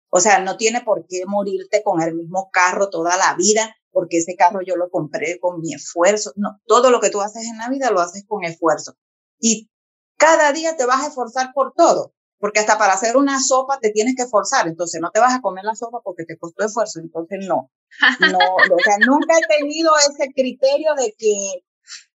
O 0.09 0.19
sea, 0.19 0.39
no 0.39 0.55
tiene 0.55 0.81
por 0.81 1.05
qué 1.07 1.25
morirte 1.25 1.83
con 1.83 2.01
el 2.01 2.15
mismo 2.15 2.49
carro 2.51 2.89
toda 2.89 3.17
la 3.17 3.35
vida, 3.35 3.75
porque 3.95 4.17
ese 4.17 4.35
carro 4.35 4.59
yo 4.61 4.75
lo 4.75 4.89
compré 4.89 5.39
con 5.39 5.61
mi 5.61 5.73
esfuerzo. 5.73 6.33
No, 6.35 6.59
todo 6.67 6.91
lo 6.91 6.99
que 6.99 7.09
tú 7.09 7.21
haces 7.21 7.45
en 7.45 7.57
la 7.57 7.69
vida 7.69 7.91
lo 7.91 8.01
haces 8.01 8.25
con 8.27 8.43
esfuerzo. 8.43 8.97
Y 9.39 9.71
cada 10.17 10.51
día 10.51 10.75
te 10.75 10.85
vas 10.85 11.03
a 11.03 11.07
esforzar 11.07 11.51
por 11.53 11.73
todo 11.73 12.13
porque 12.37 12.59
hasta 12.59 12.77
para 12.77 12.93
hacer 12.93 13.17
una 13.17 13.41
sopa 13.41 13.79
te 13.79 13.91
tienes 13.91 14.13
que 14.15 14.27
forzar, 14.27 14.67
entonces 14.67 15.01
no 15.01 15.09
te 15.09 15.19
vas 15.19 15.33
a 15.33 15.41
comer 15.41 15.63
la 15.63 15.73
sopa 15.73 16.01
porque 16.03 16.25
te 16.25 16.37
costó 16.37 16.65
esfuerzo, 16.65 16.99
entonces 16.99 17.39
no. 17.47 17.71
No, 18.19 18.37
o 18.37 18.79
sea, 18.83 18.97
nunca 18.99 19.35
he 19.37 19.57
tenido 19.57 19.91
ese 19.97 20.31
criterio 20.33 20.93
de 20.95 21.15
que 21.17 21.63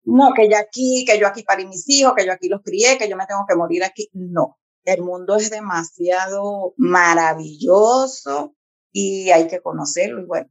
no, 0.05 0.33
que 0.35 0.51
yo 0.51 0.57
aquí, 0.59 1.05
que 1.07 1.19
yo 1.19 1.27
aquí 1.27 1.45
parí 1.45 1.67
mis 1.67 1.89
hijos, 1.89 2.15
que 2.17 2.27
yo 2.27 2.33
aquí 2.33 2.49
los 2.49 2.63
crié, 2.63 2.99
que 2.99 3.09
yo 3.09 3.17
me 3.17 3.27
tengo 3.27 3.45
que 3.49 3.57
morir 3.57 3.85
aquí. 3.85 4.11
No, 4.13 4.59
el 4.85 5.03
mundo 5.03 5.37
es 5.37 5.51
demasiado 5.51 6.75
maravilloso 6.77 8.55
y 8.91 9.31
hay 9.31 9.47
que 9.47 9.61
conocerlo 9.61 10.23
y 10.23 10.27
bueno, 10.27 10.51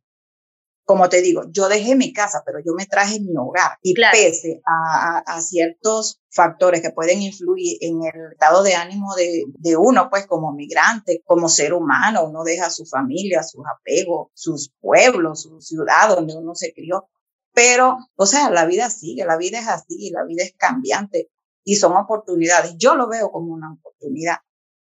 como 0.88 1.10
te 1.10 1.22
digo, 1.22 1.42
yo 1.52 1.68
dejé 1.68 1.98
mi 1.98 2.14
casa, 2.14 2.44
pero 2.46 2.60
yo 2.66 2.72
me 2.74 2.86
traje 2.86 3.20
mi 3.20 3.36
hogar 3.36 3.78
y 3.84 3.94
pese 3.94 4.62
a, 4.66 5.18
a, 5.18 5.42
ciertos 5.42 6.22
factores 6.30 6.82
que 6.82 6.92
pueden 6.92 7.22
influir 7.22 7.78
en 7.82 8.06
el 8.06 8.32
estado 8.32 8.64
de 8.64 8.76
ánimo 8.76 9.14
de, 9.16 9.44
de, 9.48 9.76
uno, 9.76 10.10
pues 10.10 10.26
como 10.28 10.54
migrante, 10.54 11.22
como 11.26 11.50
ser 11.50 11.74
humano, 11.74 12.24
uno 12.24 12.46
deja 12.46 12.70
su 12.70 12.86
familia, 12.86 13.44
sus 13.44 13.66
apegos, 13.66 14.30
sus 14.34 14.72
pueblos, 14.80 15.42
su 15.42 15.60
ciudad 15.60 16.16
donde 16.16 16.38
uno 16.38 16.56
se 16.56 16.74
crió. 16.74 17.10
Pero, 17.54 17.98
o 18.16 18.26
sea, 18.26 18.50
la 18.50 18.66
vida 18.66 18.90
sigue, 18.90 19.26
la 19.26 19.36
vida 19.36 19.60
es 19.60 19.68
así, 19.68 20.10
la 20.12 20.24
vida 20.24 20.44
es 20.44 20.54
cambiante 20.56 21.30
y 21.66 21.76
son 21.76 21.98
oportunidades. 21.98 22.76
Yo 22.78 22.96
lo 22.96 23.10
veo 23.10 23.30
como 23.30 23.54
una 23.54 23.74
oportunidad. 23.74 24.38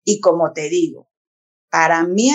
Y 0.03 0.20
como 0.20 0.51
te 0.51 0.67
digo, 0.67 1.11
para 1.72 2.04
mí 2.04 2.30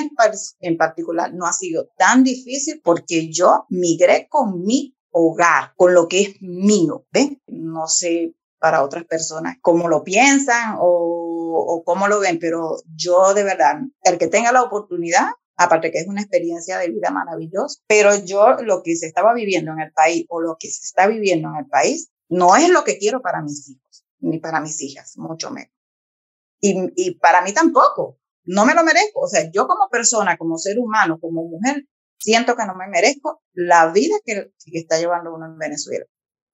en, 0.61 0.77
particular 0.79 1.33
no 1.35 1.47
ha 1.47 1.53
sido 1.53 1.91
tan 1.99 2.25
difícil 2.25 2.81
porque 2.83 3.31
yo 3.31 3.67
migré 3.69 4.29
con 4.31 4.65
mi 4.65 4.97
hogar, 5.11 5.75
con 5.77 5.93
lo 5.93 6.09
que 6.09 6.23
es 6.23 6.37
mío, 6.41 7.07
¿ven? 7.13 7.41
No 7.47 7.87
sé 7.87 8.35
para 8.59 8.83
otras 8.83 9.05
personas 9.05 9.59
cómo 9.61 9.89
lo 9.89 10.03
piensan 10.03 10.77
o, 10.81 11.67
o 11.69 11.85
cómo 11.85 12.09
lo 12.09 12.19
ven, 12.19 12.39
pero 12.39 12.79
yo 12.95 13.35
de 13.35 13.45
verdad, 13.45 13.77
el 14.05 14.17
que 14.17 14.27
tenga 14.29 14.53
la 14.53 14.63
oportunidad, 14.63 15.27
aparte 15.57 15.93
que 15.93 15.99
es 15.99 16.09
una 16.09 16.23
experiencia 16.23 16.79
de 16.79 16.89
vida 16.89 17.11
maravillosa, 17.11 17.79
pero 17.87 18.17
yo 18.25 18.55
lo 18.63 18.83
que 18.83 18.97
se 18.97 19.07
estaba 19.07 19.35
viviendo 19.35 19.71
en 19.73 19.81
el 19.81 19.93
país 19.93 20.25
o 20.31 20.41
lo 20.41 20.57
que 20.59 20.71
se 20.71 20.83
está 20.83 21.07
viviendo 21.07 21.51
en 21.51 21.57
el 21.57 21.67
país 21.67 22.09
no 22.31 22.57
es 22.57 22.71
lo 22.71 22.85
que 22.85 22.97
quiero 22.97 23.21
para 23.21 23.43
mis 23.43 23.69
hijos, 23.69 24.07
ni 24.21 24.39
para 24.39 24.61
mis 24.61 24.81
hijas, 24.81 25.19
mucho 25.19 25.51
menos. 25.51 25.71
Y, 26.59 26.91
y 26.97 27.11
para 27.17 27.43
mí 27.43 27.53
tampoco 27.53 28.19
no 28.47 28.65
me 28.65 28.75
lo 28.75 28.85
merezco. 28.85 29.21
O 29.21 29.29
sea, 29.29 29.51
yo 29.53 29.67
como 29.67 29.89
persona, 29.91 30.37
como 30.37 30.57
ser 30.57 30.79
humano, 30.79 31.19
como 31.21 31.45
mujer, 31.45 31.85
siento 32.19 32.57
que 32.57 32.65
no 32.67 32.75
me 32.75 32.89
merezco 32.89 33.43
la 33.53 33.93
vida 33.93 34.17
que, 34.25 34.53
está 34.73 34.99
llevando 34.99 35.35
uno 35.35 35.47
en 35.47 35.59
Venezuela. 35.59 36.05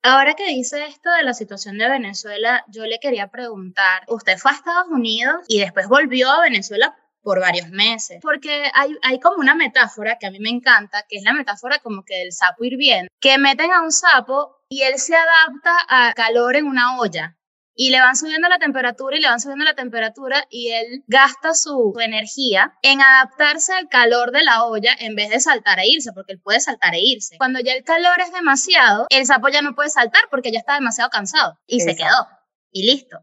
Ahora 0.02 0.34
que 0.34 0.48
dice 0.48 0.84
esto 0.86 1.10
de 1.10 1.22
la 1.22 1.32
situación 1.32 1.78
de 1.78 1.88
Venezuela, 1.88 2.64
yo 2.68 2.84
le 2.86 2.98
quería 2.98 3.28
preguntar, 3.28 4.02
usted 4.08 4.36
fue 4.36 4.50
a 4.50 4.54
Estados 4.54 4.88
Unidos 4.90 5.44
y 5.46 5.60
después 5.60 5.86
volvió 5.86 6.28
a 6.28 6.42
Venezuela 6.42 6.96
por 7.22 7.38
varios 7.38 7.68
meses, 7.68 8.18
porque 8.20 8.64
hay, 8.74 8.96
hay 9.02 9.20
como 9.20 9.36
una 9.36 9.54
metáfora 9.54 10.18
que 10.18 10.26
a 10.26 10.32
mí 10.32 10.40
me 10.40 10.50
encanta, 10.50 11.04
que 11.08 11.18
es 11.18 11.22
la 11.22 11.32
metáfora 11.32 11.78
como 11.78 12.02
que 12.04 12.18
del 12.18 12.32
sapo 12.32 12.64
hirviendo, 12.64 13.08
que 13.20 13.38
meten 13.38 13.70
a 13.70 13.82
un 13.82 13.92
sapo 13.92 14.56
y 14.68 14.82
él 14.82 14.98
se 14.98 15.14
adapta 15.14 15.76
a 15.88 16.12
calor 16.14 16.56
en 16.56 16.66
una 16.66 16.98
olla 16.98 17.38
y 17.74 17.90
le 17.90 18.00
van 18.00 18.16
subiendo 18.16 18.48
la 18.48 18.58
temperatura 18.58 19.16
y 19.16 19.20
le 19.20 19.28
van 19.28 19.40
subiendo 19.40 19.64
la 19.64 19.74
temperatura 19.74 20.44
y 20.50 20.70
él 20.70 21.04
gasta 21.06 21.54
su, 21.54 21.94
energía 22.00 22.74
en 22.82 23.00
adaptarse 23.00 23.72
al 23.72 23.88
calor 23.88 24.32
de 24.32 24.42
la 24.42 24.64
olla 24.64 24.94
en 24.98 25.14
vez 25.14 25.30
de 25.30 25.40
saltar 25.40 25.78
e 25.78 25.88
irse, 25.88 26.12
porque 26.12 26.32
él 26.32 26.40
puede 26.40 26.60
saltar 26.60 26.94
e 26.94 27.00
irse. 27.00 27.36
Cuando 27.38 27.60
ya 27.60 27.72
el 27.72 27.84
calor 27.84 28.20
es 28.20 28.32
demasiado, 28.32 29.06
el 29.10 29.26
sapo 29.26 29.48
ya 29.48 29.62
no 29.62 29.74
puede 29.74 29.90
saltar 29.90 30.22
porque 30.30 30.52
ya 30.52 30.58
está 30.58 30.74
demasiado 30.74 31.10
cansado 31.10 31.58
y 31.66 31.80
se 31.80 31.96
quedó 31.96 32.26
y 32.70 32.90
listo. 32.90 33.18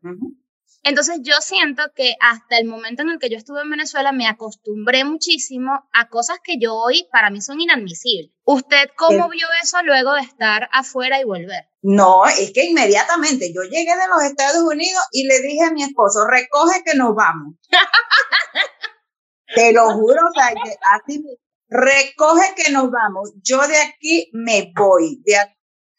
Entonces 0.83 1.19
yo 1.21 1.35
siento 1.41 1.83
que 1.93 2.15
hasta 2.21 2.57
el 2.57 2.65
momento 2.65 3.01
en 3.01 3.09
el 3.09 3.19
que 3.19 3.29
yo 3.29 3.37
estuve 3.37 3.61
en 3.61 3.69
Venezuela 3.69 4.11
me 4.11 4.27
acostumbré 4.27 5.03
muchísimo 5.03 5.71
a 5.91 6.09
cosas 6.09 6.37
que 6.43 6.57
yo 6.59 6.75
hoy 6.75 7.07
para 7.11 7.29
mí 7.29 7.41
son 7.41 7.59
inadmisibles. 7.59 8.31
¿Usted 8.45 8.89
cómo 8.95 9.29
vio 9.29 9.47
eso 9.61 9.81
luego 9.83 10.13
de 10.13 10.21
estar 10.21 10.69
afuera 10.71 11.19
y 11.19 11.25
volver? 11.25 11.69
No, 11.81 12.25
es 12.25 12.51
que 12.53 12.65
inmediatamente 12.65 13.53
yo 13.53 13.61
llegué 13.63 13.95
de 13.95 14.07
los 14.07 14.23
Estados 14.23 14.63
Unidos 14.63 15.03
y 15.11 15.25
le 15.25 15.41
dije 15.41 15.65
a 15.65 15.71
mi 15.71 15.83
esposo, 15.83 16.25
recoge 16.27 16.83
que 16.85 16.95
nos 16.97 17.13
vamos. 17.13 17.55
Te 19.55 19.73
lo 19.73 19.91
juro, 19.93 20.21
o 20.27 20.33
sea, 20.33 20.53
así, 20.93 21.23
recoge 21.67 22.53
que 22.55 22.71
nos 22.71 22.89
vamos. 22.91 23.33
Yo 23.43 23.67
de 23.67 23.77
aquí 23.77 24.29
me 24.33 24.71
voy. 24.75 25.21
De 25.25 25.35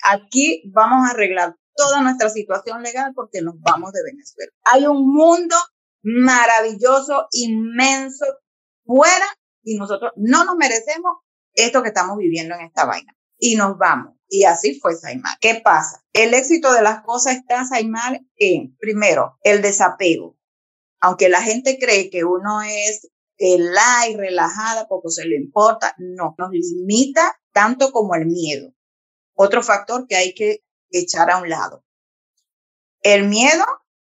aquí 0.04 0.62
vamos 0.72 1.08
a 1.08 1.12
arreglar 1.12 1.56
toda 1.80 2.02
nuestra 2.02 2.28
situación 2.28 2.82
legal 2.82 3.12
porque 3.14 3.40
nos 3.40 3.54
vamos 3.60 3.92
de 3.92 4.02
Venezuela. 4.04 4.52
Hay 4.64 4.84
un 4.84 5.10
mundo 5.10 5.56
maravilloso, 6.02 7.26
inmenso, 7.32 8.26
fuera 8.84 9.26
y 9.62 9.78
nosotros 9.78 10.12
no 10.16 10.44
nos 10.44 10.56
merecemos 10.56 11.18
esto 11.54 11.82
que 11.82 11.88
estamos 11.88 12.18
viviendo 12.18 12.54
en 12.54 12.66
esta 12.66 12.84
vaina. 12.84 13.16
Y 13.38 13.56
nos 13.56 13.78
vamos. 13.78 14.14
Y 14.28 14.44
así 14.44 14.78
fue 14.78 14.94
Saimar. 14.94 15.38
¿Qué 15.40 15.62
pasa? 15.64 16.04
El 16.12 16.34
éxito 16.34 16.72
de 16.75 16.82
las 16.82 17.02
cosas 17.02 17.37
está, 17.37 17.64
Saimar, 17.64 18.20
en, 18.37 18.76
primero, 18.76 19.38
el 19.42 19.62
desapego. 19.62 20.37
Aunque 21.00 21.30
la 21.30 21.40
gente 21.40 21.78
cree 21.78 22.10
que 22.10 22.25
uno 22.25 22.60
es 22.60 23.08
light, 23.38 24.18
relajada, 24.18 24.87
poco 24.87 25.08
se 25.08 25.25
le 25.25 25.37
importa, 25.37 25.94
no, 25.96 26.34
nos 26.37 26.50
limita 26.50 27.40
tanto 27.52 27.90
como 27.90 28.14
el 28.14 28.26
miedo. 28.26 28.75
Otro 29.34 29.62
factor 29.62 30.06
que 30.06 30.16
hay 30.16 30.34
que 30.34 30.62
echar 30.90 31.30
a 31.30 31.38
un 31.38 31.49
lado. 31.49 31.85
El 33.02 33.28
miedo 33.28 33.64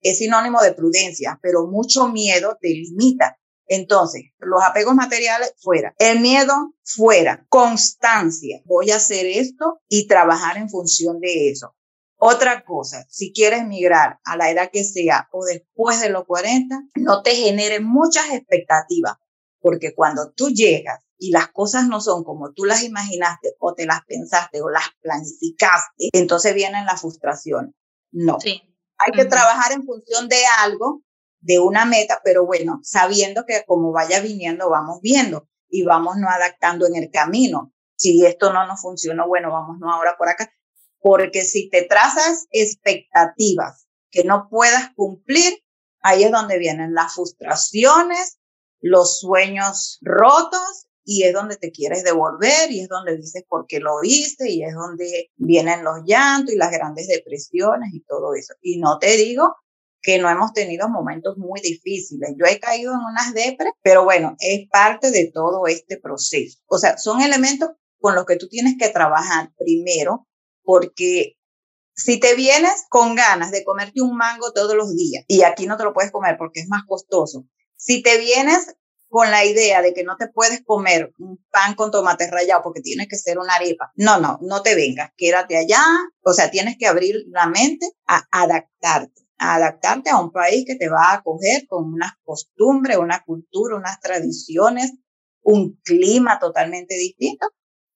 es 0.01 0.19
sinónimo 0.19 0.63
de 0.63 0.73
prudencia, 0.73 1.39
pero 1.43 1.67
mucho 1.67 2.09
miedo 2.09 2.57
te 2.61 2.69
limita. 2.69 3.39
Entonces, 3.67 4.23
los 4.39 4.63
apegos 4.65 4.95
materiales 4.95 5.55
fuera, 5.59 5.95
el 5.99 6.21
miedo 6.21 6.75
fuera, 6.83 7.47
constancia. 7.49 8.63
Voy 8.65 8.91
a 8.91 8.97
hacer 8.97 9.27
esto 9.27 9.81
y 9.89 10.09
trabajar 10.09 10.57
en 10.57 10.69
función 10.69 11.21
de 11.21 11.51
eso. 11.51 11.77
Otra 12.17 12.65
cosa, 12.65 13.07
si 13.09 13.33
quieres 13.33 13.65
migrar 13.65 14.19
a 14.25 14.37
la 14.37 14.51
edad 14.51 14.71
que 14.71 14.85
sea 14.85 15.29
o 15.33 15.45
después 15.45 16.01
de 16.01 16.11
los 16.11 16.27
40, 16.27 16.83
no 16.97 17.23
te 17.23 17.35
genere 17.35 17.81
muchas 17.81 18.31
expectativas, 18.33 19.15
porque 19.61 19.95
cuando 19.95 20.33
tú 20.33 20.51
llegas 20.51 21.01
y 21.21 21.33
las 21.33 21.49
cosas 21.49 21.87
no 21.87 22.01
son 22.01 22.25
como 22.25 22.53
tú 22.53 22.65
las 22.65 22.83
imaginaste 22.83 23.55
o 23.59 23.75
te 23.75 23.85
las 23.85 24.01
pensaste 24.07 24.63
o 24.63 24.71
las 24.71 24.85
planificaste, 25.03 26.09
entonces 26.13 26.55
vienen 26.55 26.87
las 26.87 27.03
frustraciones. 27.03 27.75
No. 28.11 28.39
Hay 28.43 29.13
que 29.13 29.27
trabajar 29.27 29.73
en 29.73 29.85
función 29.85 30.29
de 30.29 30.39
algo, 30.61 31.03
de 31.41 31.59
una 31.59 31.85
meta, 31.85 32.23
pero 32.25 32.47
bueno, 32.47 32.81
sabiendo 32.83 33.45
que 33.47 33.65
como 33.67 33.93
vaya 33.93 34.21
viniendo, 34.21 34.71
vamos 34.71 35.01
viendo 35.03 35.47
y 35.69 35.85
vamos 35.85 36.17
no 36.17 36.29
adaptando 36.29 36.87
en 36.87 36.97
el 36.97 37.11
camino. 37.11 37.73
Si 37.97 38.25
esto 38.25 38.51
no 38.53 38.67
nos 38.67 38.81
funcionó, 38.81 39.29
bueno, 39.29 39.53
vamos 39.53 39.77
no 39.79 39.93
ahora 39.93 40.17
por 40.17 40.31
acá. 40.31 40.51
Porque 41.01 41.43
si 41.43 41.69
te 41.69 41.83
trazas 41.83 42.47
expectativas 42.51 43.87
que 44.11 44.25
no 44.25 44.49
puedas 44.51 44.91
cumplir, 44.97 45.53
ahí 46.01 46.25
es 46.25 46.33
donde 46.33 46.59
vienen 46.59 46.95
las 46.95 47.15
frustraciones, 47.15 48.39
los 48.81 49.21
sueños 49.21 49.99
rotos 50.01 50.87
y 51.05 51.25
es 51.25 51.33
donde 51.33 51.57
te 51.57 51.71
quieres 51.71 52.05
devolver 52.05 52.71
y 52.71 52.81
es 52.81 52.89
donde 52.89 53.17
dices 53.17 53.45
por 53.49 53.67
qué 53.67 53.81
lo 53.81 54.03
hice 54.03 54.51
y 54.51 54.63
es 54.63 54.75
donde 54.75 55.31
vienen 55.37 55.85
los 55.85 56.01
llantos 56.05 56.55
y 56.55 56.59
las 56.59 56.71
grandes 56.71 57.09
depresiones 57.09 57.91
y 57.93 58.03
todo 58.05 58.35
eso. 58.35 58.55
Y 58.61 58.79
no 58.79 58.99
te 58.99 59.17
digo 59.17 59.55
que 60.03 60.19
no 60.19 60.31
hemos 60.31 60.53
tenido 60.53 60.89
momentos 60.89 61.37
muy 61.37 61.61
difíciles. 61.61 62.31
Yo 62.39 62.47
he 62.47 62.59
caído 62.59 62.93
en 62.93 63.01
unas 63.01 63.35
depres, 63.35 63.73
pero 63.83 64.05
bueno, 64.05 64.35
es 64.39 64.69
parte 64.71 65.11
de 65.11 65.31
todo 65.33 65.67
este 65.67 65.99
proceso. 65.99 66.59
O 66.67 66.79
sea, 66.79 66.97
son 66.97 67.21
elementos 67.21 67.71
con 67.99 68.15
los 68.15 68.25
que 68.25 68.37
tú 68.37 68.49
tienes 68.49 68.77
que 68.79 68.89
trabajar 68.89 69.53
primero 69.59 70.27
porque 70.63 71.37
si 71.95 72.19
te 72.19 72.35
vienes 72.35 72.87
con 72.89 73.15
ganas 73.15 73.51
de 73.51 73.65
comerte 73.65 74.01
un 74.01 74.17
mango 74.17 74.53
todos 74.53 74.75
los 74.75 74.95
días 74.95 75.25
y 75.29 75.43
aquí 75.43 75.67
no 75.67 75.77
te 75.77 75.85
lo 75.85 75.93
puedes 75.93 76.11
comer 76.11 76.37
porque 76.39 76.61
es 76.61 76.69
más 76.69 76.83
costoso, 76.87 77.45
si 77.77 78.03
te 78.03 78.19
vienes 78.19 78.75
con 79.11 79.29
la 79.31 79.45
idea 79.45 79.83
de 79.83 79.93
que 79.93 80.05
no 80.05 80.17
te 80.17 80.29
puedes 80.29 80.63
comer 80.65 81.13
un 81.19 81.45
pan 81.51 81.75
con 81.75 81.91
tomate 81.91 82.31
rallado 82.31 82.63
porque 82.63 82.81
tienes 82.81 83.09
que 83.09 83.17
ser 83.17 83.39
una 83.39 83.57
arepa. 83.57 83.93
No, 83.97 84.21
no, 84.21 84.39
no 84.41 84.63
te 84.63 84.77
vengas, 84.77 85.11
quédate 85.17 85.57
allá. 85.57 85.83
O 86.23 86.33
sea, 86.33 86.51
tienes 86.51 86.77
que 86.79 86.87
abrir 86.87 87.25
la 87.29 87.47
mente 87.49 87.91
a 88.07 88.23
adaptarte, 88.31 89.23
a 89.37 89.57
adaptarte 89.57 90.11
a 90.11 90.21
un 90.21 90.31
país 90.31 90.65
que 90.65 90.77
te 90.77 90.89
va 90.89 91.11
a 91.11 91.15
acoger 91.15 91.67
con 91.67 91.93
unas 91.93 92.13
costumbres, 92.23 92.99
una 92.99 93.25
cultura, 93.25 93.77
unas 93.77 93.99
tradiciones, 94.01 94.93
un 95.43 95.81
clima 95.83 96.39
totalmente 96.39 96.95
distinto 96.95 97.49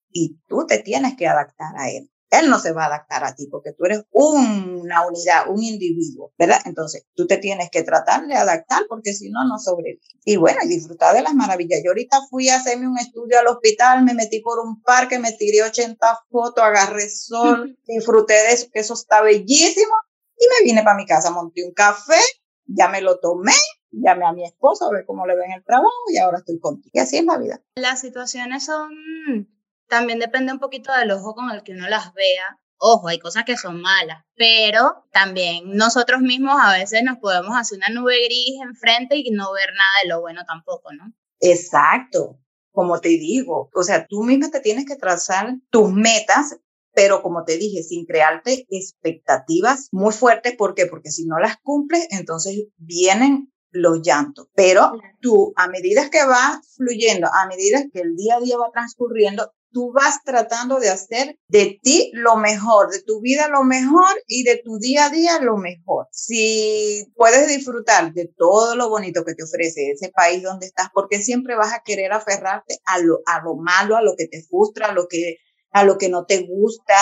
y 0.09 0.37
tú 0.47 0.65
te 0.67 0.79
tienes 0.79 1.15
que 1.15 1.27
adaptar 1.27 1.77
a 1.77 1.89
él. 1.89 2.11
Él 2.39 2.49
no 2.49 2.59
se 2.59 2.71
va 2.71 2.83
a 2.83 2.87
adaptar 2.87 3.23
a 3.23 3.35
ti 3.35 3.47
porque 3.49 3.71
tú 3.73 3.85
eres 3.85 4.03
una 4.11 5.05
unidad, 5.05 5.49
un 5.49 5.61
individuo, 5.61 6.33
¿verdad? 6.37 6.59
Entonces, 6.65 7.05
tú 7.15 7.27
te 7.27 7.37
tienes 7.37 7.69
que 7.71 7.83
tratar 7.83 8.25
de 8.27 8.35
adaptar 8.35 8.83
porque 8.87 9.13
si 9.13 9.29
no, 9.29 9.45
no 9.47 9.57
sobrevives. 9.59 10.07
Y 10.23 10.37
bueno, 10.37 10.59
y 10.63 10.67
disfrutar 10.67 11.15
de 11.15 11.21
las 11.21 11.33
maravillas. 11.33 11.81
Yo 11.83 11.91
ahorita 11.91 12.21
fui 12.29 12.49
a 12.49 12.57
hacerme 12.57 12.87
un 12.87 12.97
estudio 12.97 13.39
al 13.39 13.47
hospital, 13.47 14.03
me 14.03 14.13
metí 14.13 14.41
por 14.41 14.59
un 14.59 14.81
parque, 14.81 15.19
me 15.19 15.31
tiré 15.33 15.63
80 15.63 16.19
fotos, 16.29 16.63
agarré 16.63 17.09
sol, 17.09 17.77
disfruté 17.85 18.33
de 18.33 18.51
eso, 18.53 18.67
que 18.71 18.79
eso 18.79 18.93
está 18.93 19.21
bellísimo. 19.21 19.93
Y 20.37 20.45
me 20.47 20.65
vine 20.65 20.83
para 20.83 20.97
mi 20.97 21.05
casa, 21.05 21.31
monté 21.31 21.63
un 21.63 21.73
café, 21.73 22.19
ya 22.65 22.89
me 22.89 23.01
lo 23.01 23.19
tomé, 23.19 23.53
llamé 23.91 24.25
a 24.25 24.33
mi 24.33 24.43
esposo 24.43 24.85
a 24.85 24.91
ver 24.91 25.05
cómo 25.05 25.25
le 25.25 25.35
ven 25.35 25.51
el 25.51 25.63
trabajo 25.63 25.89
y 26.11 26.17
ahora 26.17 26.39
estoy 26.39 26.59
contigo. 26.59 26.91
Y 26.93 26.99
así 26.99 27.17
es 27.17 27.25
la 27.25 27.37
vida. 27.37 27.61
Las 27.75 28.01
situaciones 28.01 28.65
son 28.65 28.89
también 29.87 30.19
depende 30.19 30.53
un 30.53 30.59
poquito 30.59 30.91
del 30.93 31.11
ojo 31.11 31.33
con 31.33 31.49
el 31.51 31.63
que 31.63 31.73
uno 31.73 31.87
las 31.87 32.13
vea. 32.13 32.59
Ojo, 32.77 33.07
hay 33.07 33.19
cosas 33.19 33.45
que 33.45 33.57
son 33.57 33.81
malas, 33.81 34.23
pero 34.35 35.05
también 35.11 35.75
nosotros 35.75 36.21
mismos 36.21 36.55
a 36.61 36.73
veces 36.73 37.03
nos 37.03 37.17
podemos 37.19 37.55
hacer 37.57 37.77
una 37.77 37.89
nube 37.89 38.25
gris 38.25 38.59
enfrente 38.61 39.15
y 39.17 39.31
no 39.31 39.53
ver 39.53 39.69
nada 39.69 40.03
de 40.03 40.09
lo 40.09 40.21
bueno 40.21 40.41
tampoco, 40.45 40.91
¿no? 40.93 41.13
Exacto, 41.39 42.39
como 42.75 42.99
te 42.99 43.09
digo, 43.09 43.69
o 43.73 43.83
sea, 43.83 44.05
tú 44.05 44.23
misma 44.23 44.51
te 44.51 44.59
tienes 44.59 44.85
que 44.85 44.97
trazar 44.97 45.55
tus 45.69 45.91
metas, 45.91 46.57
pero 46.93 47.23
como 47.23 47.43
te 47.45 47.57
dije, 47.57 47.81
sin 47.81 48.05
crearte 48.05 48.65
expectativas 48.69 49.87
muy 49.91 50.13
fuertes, 50.13 50.55
¿por 50.55 50.75
qué? 50.75 50.85
Porque 50.85 51.09
si 51.09 51.25
no 51.25 51.39
las 51.39 51.57
cumples, 51.57 52.05
entonces 52.11 52.65
vienen 52.77 53.51
los 53.71 54.01
llantos. 54.01 54.47
Pero 54.55 54.91
tú, 55.21 55.53
a 55.55 55.67
medida 55.67 56.09
que 56.09 56.25
va 56.25 56.61
fluyendo, 56.75 57.27
a 57.33 57.47
medida 57.47 57.85
que 57.91 58.01
el 58.01 58.15
día 58.15 58.35
a 58.35 58.39
día 58.39 58.57
va 58.57 58.71
transcurriendo, 58.71 59.53
tú 59.75 59.91
vas 59.91 60.23
tratando 60.23 60.79
de 60.79 60.87
hacer 60.87 61.37
de 61.49 61.77
ti 61.83 62.09
lo 62.13 62.37
mejor, 62.37 62.89
de 62.91 63.03
tu 63.03 63.19
vida 63.19 63.49
lo 63.49 63.65
mejor 63.65 64.07
y 64.25 64.43
de 64.43 64.61
tu 64.63 64.79
día 64.79 65.07
a 65.07 65.09
día 65.09 65.41
lo 65.41 65.57
mejor. 65.57 66.07
Si 66.11 67.05
puedes 67.13 67.49
disfrutar 67.49 68.13
de 68.13 68.31
todo 68.37 68.77
lo 68.77 68.87
bonito 68.87 69.25
que 69.25 69.35
te 69.35 69.43
ofrece 69.43 69.91
ese 69.91 70.13
país 70.15 70.41
donde 70.41 70.67
estás, 70.67 70.87
porque 70.93 71.21
siempre 71.21 71.57
vas 71.57 71.73
a 71.73 71.83
querer 71.83 72.13
aferrarte 72.13 72.79
a 72.85 72.99
lo, 72.99 73.19
a 73.25 73.41
lo 73.43 73.57
malo, 73.57 73.97
a 73.97 74.01
lo 74.01 74.15
que 74.17 74.29
te 74.29 74.43
frustra, 74.43 74.87
a 74.87 74.93
lo 74.93 75.09
que, 75.09 75.39
a 75.71 75.83
lo 75.83 75.97
que 75.97 76.07
no 76.07 76.25
te 76.25 76.47
gusta, 76.47 76.95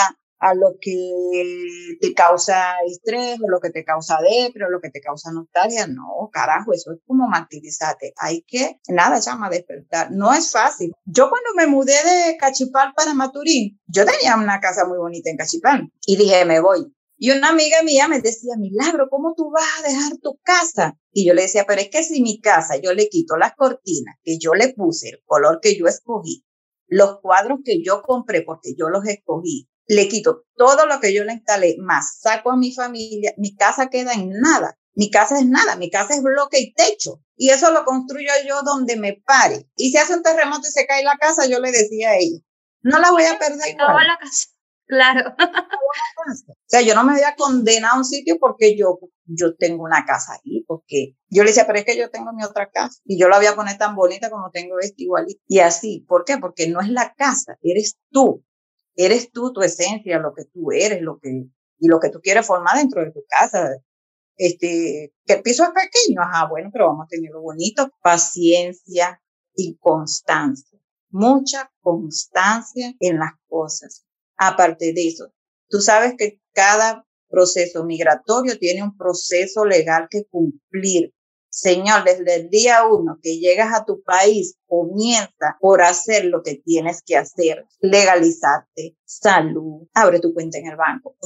a 0.44 0.54
lo 0.54 0.76
que 0.78 1.96
te 2.00 2.12
causa 2.12 2.76
estrés, 2.86 3.38
o 3.40 3.48
lo 3.48 3.60
que 3.60 3.70
te 3.70 3.82
causa 3.82 4.18
depre, 4.20 4.66
o 4.66 4.70
lo 4.70 4.78
que 4.78 4.90
te 4.90 5.00
causa 5.00 5.32
nostalgia. 5.32 5.86
No, 5.86 6.28
carajo, 6.30 6.74
eso 6.74 6.92
es 6.92 6.98
como 7.06 7.26
martirizarte. 7.28 8.12
Hay 8.18 8.42
que, 8.46 8.78
nada, 8.88 9.20
llama, 9.20 9.48
despertar. 9.48 10.10
No 10.10 10.34
es 10.34 10.52
fácil. 10.52 10.92
Yo 11.06 11.30
cuando 11.30 11.48
me 11.56 11.66
mudé 11.66 11.94
de 11.94 12.36
Cachipal 12.36 12.92
para 12.94 13.14
Maturín, 13.14 13.80
yo 13.86 14.04
tenía 14.04 14.36
una 14.36 14.60
casa 14.60 14.84
muy 14.86 14.98
bonita 14.98 15.30
en 15.30 15.38
Cachipal 15.38 15.90
y 16.04 16.16
dije, 16.16 16.44
me 16.44 16.60
voy. 16.60 16.92
Y 17.16 17.30
una 17.30 17.48
amiga 17.48 17.82
mía 17.82 18.06
me 18.06 18.20
decía, 18.20 18.54
Milagro, 18.58 19.08
¿cómo 19.08 19.32
tú 19.34 19.50
vas 19.50 19.64
a 19.78 19.88
dejar 19.88 20.18
tu 20.20 20.38
casa? 20.42 20.98
Y 21.10 21.26
yo 21.26 21.32
le 21.32 21.42
decía, 21.42 21.64
pero 21.66 21.80
es 21.80 21.88
que 21.88 22.02
si 22.02 22.20
mi 22.20 22.38
casa 22.40 22.76
yo 22.76 22.92
le 22.92 23.08
quito 23.08 23.38
las 23.38 23.54
cortinas 23.54 24.16
que 24.22 24.36
yo 24.38 24.52
le 24.52 24.74
puse, 24.74 25.08
el 25.08 25.22
color 25.24 25.60
que 25.62 25.78
yo 25.78 25.86
escogí, 25.86 26.44
los 26.86 27.20
cuadros 27.20 27.60
que 27.64 27.82
yo 27.82 28.02
compré 28.02 28.42
porque 28.42 28.74
yo 28.76 28.90
los 28.90 29.06
escogí, 29.06 29.70
le 29.86 30.08
quito 30.08 30.44
todo 30.56 30.86
lo 30.86 31.00
que 31.00 31.12
yo 31.12 31.24
le 31.24 31.34
instalé, 31.34 31.76
más 31.78 32.18
saco 32.20 32.50
a 32.50 32.56
mi 32.56 32.72
familia, 32.72 33.34
mi 33.36 33.54
casa 33.54 33.88
queda 33.88 34.12
en 34.12 34.30
nada. 34.30 34.78
Mi 34.96 35.10
casa 35.10 35.38
es 35.38 35.46
nada, 35.46 35.76
mi 35.76 35.90
casa 35.90 36.14
es 36.14 36.22
bloque 36.22 36.60
y 36.60 36.72
techo. 36.72 37.20
Y 37.36 37.50
eso 37.50 37.72
lo 37.72 37.84
construyo 37.84 38.30
yo 38.46 38.62
donde 38.62 38.96
me 38.96 39.20
pare. 39.26 39.68
Y 39.76 39.90
si 39.90 39.96
hace 39.96 40.14
un 40.14 40.22
terremoto 40.22 40.68
y 40.68 40.70
se 40.70 40.86
cae 40.86 41.02
la 41.02 41.16
casa, 41.16 41.46
yo 41.46 41.58
le 41.58 41.72
decía 41.72 42.10
a 42.10 42.16
ella, 42.16 42.38
no 42.82 43.00
la 43.00 43.10
voy 43.10 43.24
a 43.24 43.38
perder. 43.38 43.76
No, 43.76 43.88
la 43.88 44.18
casa. 44.20 44.48
Claro. 44.86 45.34
o 45.38 46.34
sea, 46.66 46.82
yo 46.82 46.94
no 46.94 47.04
me 47.04 47.14
voy 47.14 47.22
a 47.22 47.34
condenar 47.36 47.92
a 47.92 47.96
un 47.96 48.04
sitio 48.04 48.36
porque 48.38 48.76
yo, 48.76 48.98
yo 49.24 49.56
tengo 49.56 49.82
una 49.82 50.04
casa 50.04 50.34
ahí, 50.34 50.62
porque 50.68 51.16
yo 51.30 51.42
le 51.42 51.48
decía, 51.48 51.66
pero 51.66 51.78
es 51.78 51.86
que 51.86 51.96
yo 51.96 52.10
tengo 52.10 52.34
mi 52.34 52.44
otra 52.44 52.68
casa 52.68 53.00
y 53.06 53.18
yo 53.18 53.30
la 53.30 53.38
voy 53.38 53.46
a 53.46 53.56
poner 53.56 53.78
tan 53.78 53.96
bonita 53.96 54.28
como 54.28 54.50
tengo 54.50 54.78
esta 54.78 55.02
igualita. 55.02 55.40
Y 55.48 55.60
así, 55.60 56.04
¿por 56.06 56.26
qué? 56.26 56.36
Porque 56.36 56.68
no 56.68 56.82
es 56.82 56.90
la 56.90 57.14
casa, 57.14 57.56
eres 57.62 57.96
tú 58.10 58.44
eres 58.96 59.30
tú, 59.32 59.52
tu 59.52 59.62
esencia, 59.62 60.18
lo 60.18 60.34
que 60.34 60.44
tú 60.46 60.72
eres, 60.72 61.02
lo 61.02 61.18
que, 61.18 61.46
y 61.78 61.88
lo 61.88 62.00
que 62.00 62.10
tú 62.10 62.20
quieres 62.20 62.46
formar 62.46 62.76
dentro 62.76 63.04
de 63.04 63.12
tu 63.12 63.24
casa. 63.28 63.70
este, 64.36 65.14
que 65.24 65.32
el 65.34 65.42
piso 65.42 65.64
es 65.64 65.70
pequeño, 65.70 66.20
ajá, 66.22 66.48
bueno, 66.48 66.70
pero 66.72 66.88
vamos 66.88 67.06
a 67.06 67.08
tenerlo 67.08 67.40
bonito, 67.40 67.90
paciencia 68.02 69.20
y 69.54 69.76
constancia, 69.78 70.78
mucha 71.10 71.70
constancia 71.80 72.94
en 72.98 73.18
las 73.18 73.32
cosas. 73.48 74.04
Aparte 74.36 74.92
de 74.92 75.08
eso, 75.08 75.32
tú 75.68 75.80
sabes 75.80 76.14
que 76.18 76.40
cada 76.52 77.06
proceso 77.28 77.84
migratorio 77.84 78.58
tiene 78.58 78.82
un 78.82 78.96
proceso 78.96 79.64
legal 79.64 80.08
que 80.10 80.24
cumplir. 80.30 81.12
Señor, 81.54 82.02
desde 82.02 82.34
el 82.34 82.48
día 82.50 82.84
uno 82.84 83.20
que 83.22 83.38
llegas 83.38 83.72
a 83.72 83.84
tu 83.84 84.02
país, 84.02 84.56
comienza 84.66 85.56
por 85.60 85.82
hacer 85.82 86.24
lo 86.24 86.42
que 86.42 86.56
tienes 86.56 87.00
que 87.06 87.16
hacer, 87.16 87.64
legalizarte, 87.78 88.96
salud, 89.04 89.86
abre 89.94 90.18
tu 90.18 90.34
cuenta 90.34 90.58
en 90.58 90.66
el 90.66 90.76
banco. 90.76 91.16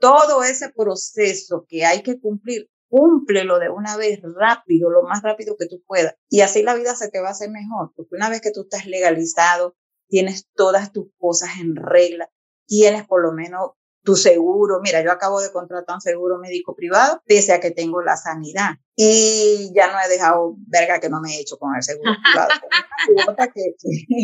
Todo 0.00 0.42
ese 0.42 0.70
proceso 0.70 1.66
que 1.68 1.84
hay 1.84 2.02
que 2.02 2.18
cumplir, 2.18 2.68
cúmplelo 2.88 3.60
de 3.60 3.70
una 3.70 3.96
vez 3.96 4.18
rápido, 4.22 4.90
lo 4.90 5.04
más 5.04 5.22
rápido 5.22 5.56
que 5.56 5.68
tú 5.68 5.80
puedas. 5.86 6.16
Y 6.28 6.40
así 6.40 6.64
la 6.64 6.74
vida 6.74 6.96
se 6.96 7.08
te 7.08 7.20
va 7.20 7.28
a 7.28 7.30
hacer 7.30 7.50
mejor, 7.50 7.92
porque 7.94 8.16
una 8.16 8.28
vez 8.28 8.40
que 8.40 8.50
tú 8.50 8.62
estás 8.62 8.86
legalizado, 8.86 9.76
tienes 10.08 10.48
todas 10.56 10.90
tus 10.90 11.12
cosas 11.16 11.50
en 11.60 11.76
regla, 11.76 12.28
tienes 12.66 13.06
por 13.06 13.22
lo 13.22 13.30
menos 13.30 13.70
tu 14.06 14.14
seguro. 14.16 14.80
Mira, 14.80 15.02
yo 15.02 15.10
acabo 15.10 15.40
de 15.42 15.52
contratar 15.52 15.96
un 15.96 16.00
seguro 16.00 16.38
médico 16.38 16.74
privado, 16.74 17.20
pese 17.26 17.52
a 17.52 17.60
que 17.60 17.72
tengo 17.72 18.00
la 18.00 18.16
sanidad. 18.16 18.76
Y 18.94 19.72
ya 19.74 19.92
no 19.92 19.98
he 20.00 20.08
dejado 20.08 20.54
verga 20.68 21.00
que 21.00 21.10
no 21.10 21.20
me 21.20 21.34
he 21.34 21.40
hecho 21.40 21.58
con 21.58 21.74
el 21.74 21.82
seguro 21.82 22.12
privado. 22.22 22.50
que, 23.52 23.74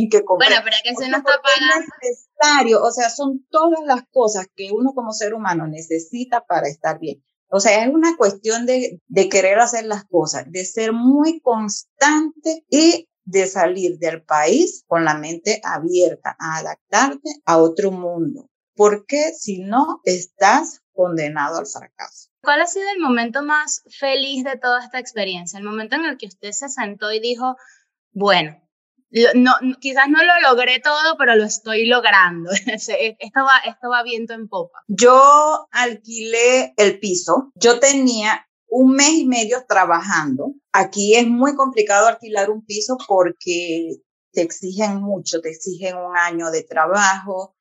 que, 0.09 0.23
bueno, 0.23 0.57
pero 0.65 0.77
que 0.85 0.95
se 0.95 1.11
no 1.11 1.19
está 1.19 1.33
pagando. 1.43 1.87
necesario, 2.01 2.83
o 2.83 2.91
sea, 2.93 3.11
son 3.11 3.45
todas 3.51 3.81
las 3.85 4.03
cosas 4.11 4.47
que 4.55 4.71
uno 4.73 4.93
como 4.95 5.13
ser 5.13 5.35
humano 5.35 5.67
necesita 5.67 6.47
para 6.47 6.69
estar 6.69 6.99
bien. 6.99 7.23
O 7.51 7.61
sea, 7.61 7.85
es 7.85 7.93
una 7.93 8.17
cuestión 8.17 8.65
de, 8.65 9.03
de 9.09 9.29
querer 9.29 9.59
hacer 9.59 9.85
las 9.85 10.05
cosas, 10.05 10.45
de 10.51 10.65
ser 10.65 10.93
muy 10.93 11.41
constante 11.41 12.65
y 12.71 13.09
de 13.25 13.47
salir 13.47 13.99
del 13.99 14.23
país 14.23 14.85
con 14.87 15.05
la 15.05 15.15
mente 15.15 15.61
abierta 15.63 16.35
a 16.39 16.59
adaptarte 16.59 17.31
a 17.45 17.59
otro 17.59 17.91
mundo 17.91 18.49
porque 18.75 19.33
si 19.39 19.59
no, 19.59 20.01
estás 20.05 20.81
condenado 20.93 21.59
al 21.59 21.67
fracaso. 21.67 22.29
¿Cuál 22.43 22.61
ha 22.61 22.67
sido 22.67 22.87
el 22.95 23.01
momento 23.01 23.43
más 23.43 23.83
feliz 23.99 24.45
de 24.45 24.57
toda 24.57 24.85
esta 24.85 24.99
experiencia? 24.99 25.59
El 25.59 25.65
momento 25.65 25.97
en 25.97 26.05
el 26.05 26.19
que 26.19 26.27
usted 26.27 26.53
se 26.53 26.69
sentó 26.69 27.13
y 27.13 27.21
dijo, 27.21 27.57
bueno, 28.13 28.59
no, 29.35 29.53
quizás 29.81 30.09
no 30.09 30.25
lo 30.25 30.41
logré 30.41 30.81
todo, 30.81 31.17
pero 31.19 31.37
lo 31.37 31.45
estoy 31.45 31.87
logrando. 31.87 32.51
esto, 32.67 33.41
va, 33.45 33.59
esto 33.67 33.89
va 33.91 34.03
viento 34.03 34.33
en 34.35 34.49
popa. 34.49 34.81
Yo 34.89 35.69
alquilé 35.71 36.75
el 36.77 36.99
piso. 36.99 37.53
Yo 37.55 37.79
tenía 37.79 38.47
un 38.69 38.93
mes 38.93 39.11
y 39.11 39.27
medio 39.27 39.65
trabajando. 39.69 40.55
Aquí 40.73 41.15
es 41.15 41.27
muy 41.27 41.55
complicado 41.55 42.09
alquilar 42.09 42.51
un 42.51 42.65
piso 42.65 42.97
porque 43.07 43.97
te 44.33 44.41
exigen 44.41 45.03
mucho, 45.03 45.41
te 45.41 45.51
exigen 45.51 45.97
un 45.97 46.17
año 46.17 46.51
de 46.51 46.63
trabajo, 46.63 47.55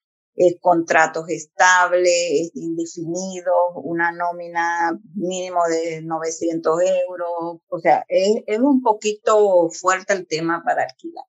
contratos 0.59 1.29
estables, 1.29 2.51
indefinidos, 2.55 3.53
una 3.75 4.11
nómina 4.11 4.99
mínimo 5.15 5.59
de 5.69 6.01
900 6.01 6.81
euros. 7.07 7.61
O 7.67 7.79
sea, 7.79 8.05
es, 8.07 8.43
es 8.45 8.59
un 8.59 8.81
poquito 8.81 9.69
fuerte 9.69 10.13
el 10.13 10.27
tema 10.27 10.63
para 10.65 10.83
alquilar. 10.83 11.25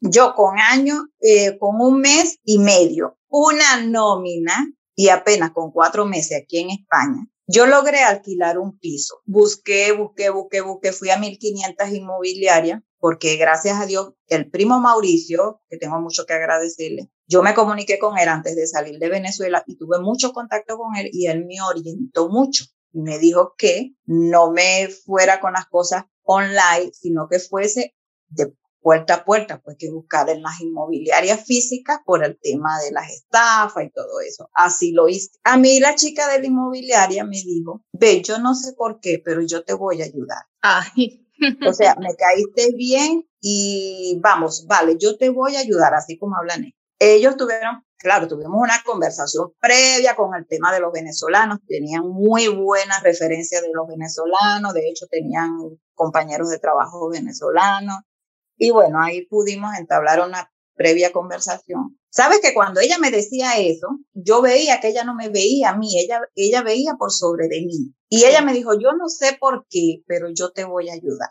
Yo 0.00 0.34
con 0.34 0.58
año, 0.58 1.08
eh, 1.20 1.58
con 1.58 1.80
un 1.80 2.00
mes 2.00 2.38
y 2.42 2.58
medio, 2.58 3.18
una 3.28 3.84
nómina 3.84 4.72
y 4.94 5.10
apenas 5.10 5.50
con 5.50 5.70
cuatro 5.72 6.06
meses 6.06 6.42
aquí 6.42 6.58
en 6.58 6.70
España, 6.70 7.26
yo 7.46 7.66
logré 7.66 8.00
alquilar 8.00 8.58
un 8.58 8.78
piso. 8.78 9.20
Busqué, 9.26 9.92
busqué, 9.92 10.30
busqué, 10.30 10.62
busqué, 10.62 10.92
fui 10.92 11.10
a 11.10 11.18
1500 11.18 11.90
inmobiliarias 11.90 12.80
porque 13.00 13.36
gracias 13.36 13.80
a 13.80 13.86
Dios, 13.86 14.12
el 14.28 14.50
primo 14.50 14.78
Mauricio, 14.78 15.62
que 15.68 15.78
tengo 15.78 16.00
mucho 16.00 16.26
que 16.26 16.34
agradecerle, 16.34 17.10
yo 17.26 17.42
me 17.42 17.54
comuniqué 17.54 17.98
con 17.98 18.18
él 18.18 18.28
antes 18.28 18.54
de 18.54 18.66
salir 18.66 18.98
de 18.98 19.08
Venezuela 19.08 19.64
y 19.66 19.76
tuve 19.76 19.98
mucho 20.00 20.32
contacto 20.32 20.76
con 20.76 20.96
él 20.96 21.08
y 21.12 21.26
él 21.26 21.46
me 21.46 21.60
orientó 21.62 22.28
mucho 22.28 22.64
y 22.92 23.00
me 23.00 23.18
dijo 23.18 23.54
que 23.56 23.94
no 24.04 24.52
me 24.52 24.88
fuera 24.88 25.40
con 25.40 25.54
las 25.54 25.66
cosas 25.66 26.04
online, 26.22 26.90
sino 26.92 27.28
que 27.28 27.38
fuese 27.38 27.94
de 28.28 28.52
puerta 28.82 29.14
a 29.14 29.24
puerta, 29.24 29.60
pues 29.62 29.76
que 29.78 29.90
buscar 29.90 30.28
en 30.28 30.42
las 30.42 30.60
inmobiliarias 30.60 31.44
físicas 31.44 32.00
por 32.04 32.24
el 32.24 32.38
tema 32.40 32.80
de 32.80 32.92
las 32.92 33.10
estafas 33.10 33.84
y 33.84 33.90
todo 33.90 34.20
eso. 34.20 34.48
Así 34.54 34.92
lo 34.92 35.08
hice. 35.08 35.30
A 35.44 35.56
mí 35.56 35.80
la 35.80 35.94
chica 35.94 36.30
de 36.30 36.40
la 36.40 36.46
inmobiliaria 36.46 37.24
me 37.24 37.36
dijo, 37.42 37.82
ve, 37.92 38.22
yo 38.22 38.38
no 38.38 38.54
sé 38.54 38.72
por 38.74 39.00
qué, 39.00 39.20
pero 39.24 39.42
yo 39.42 39.64
te 39.64 39.74
voy 39.74 40.02
a 40.02 40.06
ayudar. 40.06 40.44
Ay. 40.60 41.26
O 41.66 41.72
sea, 41.72 41.96
me 41.96 42.14
caíste 42.16 42.74
bien 42.76 43.28
y 43.40 44.18
vamos, 44.20 44.66
vale, 44.66 44.96
yo 44.98 45.16
te 45.16 45.30
voy 45.30 45.56
a 45.56 45.60
ayudar, 45.60 45.94
así 45.94 46.18
como 46.18 46.36
hablan 46.36 46.64
ellos. 46.64 46.74
Ellos 46.98 47.36
tuvieron, 47.36 47.82
claro, 47.96 48.28
tuvimos 48.28 48.60
una 48.60 48.82
conversación 48.84 49.52
previa 49.58 50.14
con 50.16 50.34
el 50.34 50.46
tema 50.46 50.72
de 50.72 50.80
los 50.80 50.92
venezolanos, 50.92 51.60
tenían 51.66 52.06
muy 52.06 52.48
buenas 52.48 53.02
referencias 53.02 53.62
de 53.62 53.70
los 53.72 53.88
venezolanos, 53.88 54.74
de 54.74 54.88
hecho 54.88 55.06
tenían 55.10 55.56
compañeros 55.94 56.50
de 56.50 56.58
trabajo 56.58 57.08
venezolanos, 57.08 58.00
y 58.56 58.70
bueno, 58.70 59.00
ahí 59.00 59.24
pudimos 59.26 59.74
entablar 59.78 60.20
una 60.20 60.52
previa 60.74 61.12
conversación. 61.12 61.99
Sabes 62.12 62.40
que 62.40 62.52
cuando 62.52 62.80
ella 62.80 62.98
me 62.98 63.12
decía 63.12 63.58
eso, 63.58 63.86
yo 64.12 64.42
veía 64.42 64.80
que 64.80 64.88
ella 64.88 65.04
no 65.04 65.14
me 65.14 65.28
veía 65.28 65.70
a 65.70 65.76
mí, 65.76 65.98
ella, 65.98 66.20
ella 66.34 66.62
veía 66.62 66.94
por 66.98 67.12
sobre 67.12 67.46
de 67.48 67.62
mí. 67.62 67.94
Y 68.08 68.24
ella 68.24 68.42
me 68.42 68.52
dijo, 68.52 68.74
yo 68.74 68.92
no 68.92 69.08
sé 69.08 69.36
por 69.38 69.66
qué, 69.70 70.02
pero 70.06 70.28
yo 70.28 70.50
te 70.50 70.64
voy 70.64 70.90
a 70.90 70.94
ayudar. 70.94 71.30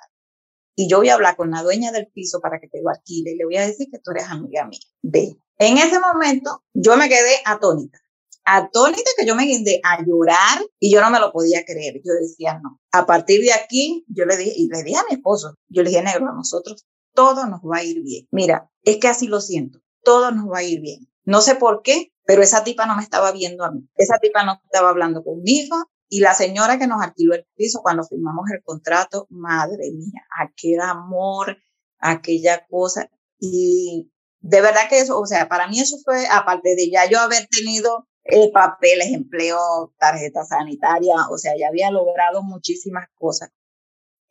Y 0.75 0.87
yo 0.87 0.99
voy 0.99 1.09
a 1.09 1.15
hablar 1.15 1.35
con 1.35 1.51
la 1.51 1.61
dueña 1.61 1.91
del 1.91 2.07
piso 2.07 2.39
para 2.39 2.61
que 2.61 2.69
te 2.69 2.81
lo 2.81 2.89
alquile 2.89 3.31
y 3.31 3.35
le 3.35 3.43
voy 3.43 3.57
a 3.57 3.67
decir 3.67 3.89
que 3.91 3.99
tú 3.99 4.11
eres 4.11 4.29
amiga 4.29 4.65
mía. 4.65 4.79
Ve. 5.01 5.37
En 5.57 5.77
ese 5.77 5.99
momento 5.99 6.63
yo 6.73 6.95
me 6.95 7.09
quedé 7.09 7.35
atónita. 7.43 7.99
Atónita 8.45 9.11
que 9.17 9.25
yo 9.25 9.35
me 9.35 9.43
guindé 9.43 9.81
a 9.83 10.01
llorar 10.05 10.61
y 10.79 10.89
yo 10.89 11.01
no 11.01 11.09
me 11.11 11.19
lo 11.19 11.33
podía 11.33 11.65
creer. 11.65 11.95
Yo 12.05 12.13
decía, 12.13 12.61
no. 12.63 12.79
A 12.93 13.05
partir 13.05 13.41
de 13.41 13.51
aquí, 13.51 14.05
yo 14.07 14.23
le 14.23 14.37
dije, 14.37 14.53
y 14.55 14.69
le 14.69 14.83
dije 14.83 14.97
a 14.97 15.03
mi 15.09 15.17
esposo, 15.17 15.55
yo 15.67 15.83
le 15.83 15.89
dije, 15.89 16.01
negro, 16.01 16.29
a 16.29 16.33
nosotros 16.33 16.85
todo 17.13 17.45
nos 17.47 17.59
va 17.59 17.79
a 17.79 17.83
ir 17.83 18.01
bien. 18.01 18.29
Mira, 18.31 18.71
es 18.83 18.97
que 18.97 19.09
así 19.09 19.27
lo 19.27 19.41
siento, 19.41 19.81
todo 20.03 20.31
nos 20.31 20.49
va 20.51 20.59
a 20.59 20.63
ir 20.63 20.81
bien. 20.81 21.07
No 21.23 21.41
sé 21.41 21.55
por 21.55 21.81
qué, 21.81 22.12
pero 22.25 22.41
esa 22.41 22.63
tipa 22.63 22.85
no 22.85 22.95
me 22.95 23.03
estaba 23.03 23.31
viendo 23.31 23.63
a 23.63 23.71
mí. 23.71 23.88
Esa 23.95 24.17
tipa 24.19 24.43
no 24.43 24.59
estaba 24.63 24.89
hablando 24.89 25.23
conmigo. 25.23 25.75
Y 26.07 26.21
la 26.21 26.33
señora 26.33 26.79
que 26.79 26.88
nos 26.88 27.01
alquiló 27.01 27.35
el 27.35 27.45
piso 27.55 27.81
cuando 27.83 28.03
firmamos 28.03 28.49
el 28.51 28.63
contrato, 28.63 29.27
madre 29.29 29.91
mía, 29.91 30.23
aquel 30.39 30.81
amor, 30.81 31.57
aquella 31.99 32.65
cosa. 32.67 33.09
Y 33.38 34.12
de 34.39 34.62
verdad 34.62 34.89
que 34.89 34.99
eso, 34.99 35.19
o 35.19 35.25
sea, 35.25 35.47
para 35.47 35.67
mí 35.67 35.79
eso 35.79 35.97
fue, 36.03 36.27
aparte 36.27 36.75
de 36.75 36.89
ya 36.89 37.07
yo 37.07 37.19
haber 37.19 37.47
tenido 37.47 38.07
el 38.23 38.51
papeles, 38.51 39.12
empleo, 39.12 39.93
tarjeta 39.97 40.45
sanitaria, 40.45 41.15
o 41.29 41.38
sea, 41.38 41.53
ya 41.57 41.67
había 41.67 41.91
logrado 41.91 42.41
muchísimas 42.43 43.07
cosas. 43.15 43.49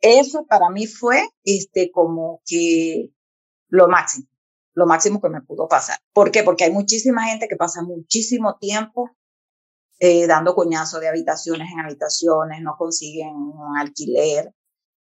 Eso 0.01 0.45
para 0.45 0.69
mí 0.69 0.87
fue 0.87 1.29
este, 1.43 1.91
como 1.91 2.41
que 2.45 3.11
lo 3.67 3.87
máximo, 3.87 4.27
lo 4.79 4.87
máximo 4.87 5.21
que 5.21 5.29
me 5.29 5.41
pudo 5.41 5.67
pasar. 5.67 5.99
¿Por 6.13 6.31
qué? 6.31 6.43
Porque 6.43 6.63
hay 6.63 6.71
muchísima 6.71 7.25
gente 7.25 7.47
que 7.47 7.55
pasa 7.55 7.83
muchísimo 7.83 8.57
tiempo 8.57 9.11
eh, 9.99 10.27
dando 10.27 10.55
coñazo 10.55 10.99
de 10.99 11.09
habitaciones 11.09 11.67
en 11.73 11.81
habitaciones, 11.81 12.61
no 12.61 12.75
consiguen 12.77 13.35
un 13.35 13.77
alquiler, 13.77 14.53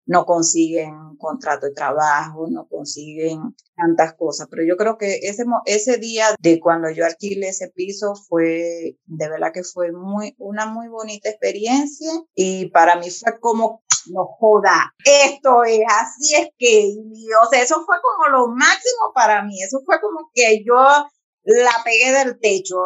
no 0.07 0.25
consiguen 0.25 1.16
contrato 1.19 1.66
de 1.66 1.73
trabajo, 1.73 2.47
no 2.49 2.66
consiguen 2.69 3.55
tantas 3.77 4.14
cosas. 4.14 4.47
Pero 4.51 4.62
yo 4.66 4.77
creo 4.77 4.97
que 4.97 5.16
ese, 5.23 5.45
ese 5.66 5.99
día 5.99 6.27
de 6.40 6.61
cuando 6.61 6.90
yo 6.90 7.05
alquilé 7.05 7.49
ese 7.49 7.69
piso 7.69 8.14
fue, 8.14 8.97
de 9.05 9.29
verdad 9.29 9.53
que 9.53 9.64
fue 9.64 9.92
muy, 9.92 10.35
una 10.38 10.66
muy 10.66 10.88
bonita 10.88 11.29
experiencia 11.29 12.11
y 12.35 12.71
para 12.71 12.97
mí 12.97 13.11
fue 13.11 13.38
como 13.40 13.83
no 14.09 14.25
joda, 14.38 14.95
esto 15.05 15.64
es, 15.64 15.81
así 15.88 16.37
es 16.37 16.49
que, 16.57 16.95
o 17.42 17.51
sea, 17.51 17.61
eso 17.61 17.85
fue 17.85 17.97
como 18.01 18.29
lo 18.38 18.49
máximo 18.55 19.12
para 19.12 19.42
mí, 19.42 19.61
eso 19.61 19.81
fue 19.85 20.01
como 20.01 20.31
que 20.33 20.62
yo 20.64 20.77
la 20.77 21.83
pegué 21.85 22.12
del 22.12 22.38
techo, 22.38 22.77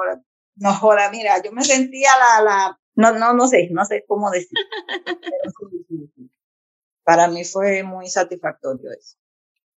no 0.56 0.72
joda, 0.74 1.10
mira, 1.10 1.42
yo 1.42 1.52
me 1.52 1.62
sentía 1.62 2.08
la, 2.18 2.42
la, 2.42 2.80
no, 2.94 3.18
no, 3.18 3.34
no 3.34 3.46
sé, 3.48 3.68
no 3.70 3.84
sé 3.84 4.04
cómo 4.08 4.30
decir. 4.30 4.48
para 7.10 7.26
mí 7.26 7.44
fue 7.44 7.82
muy 7.82 8.08
satisfactorio 8.08 8.88
eso. 8.92 9.16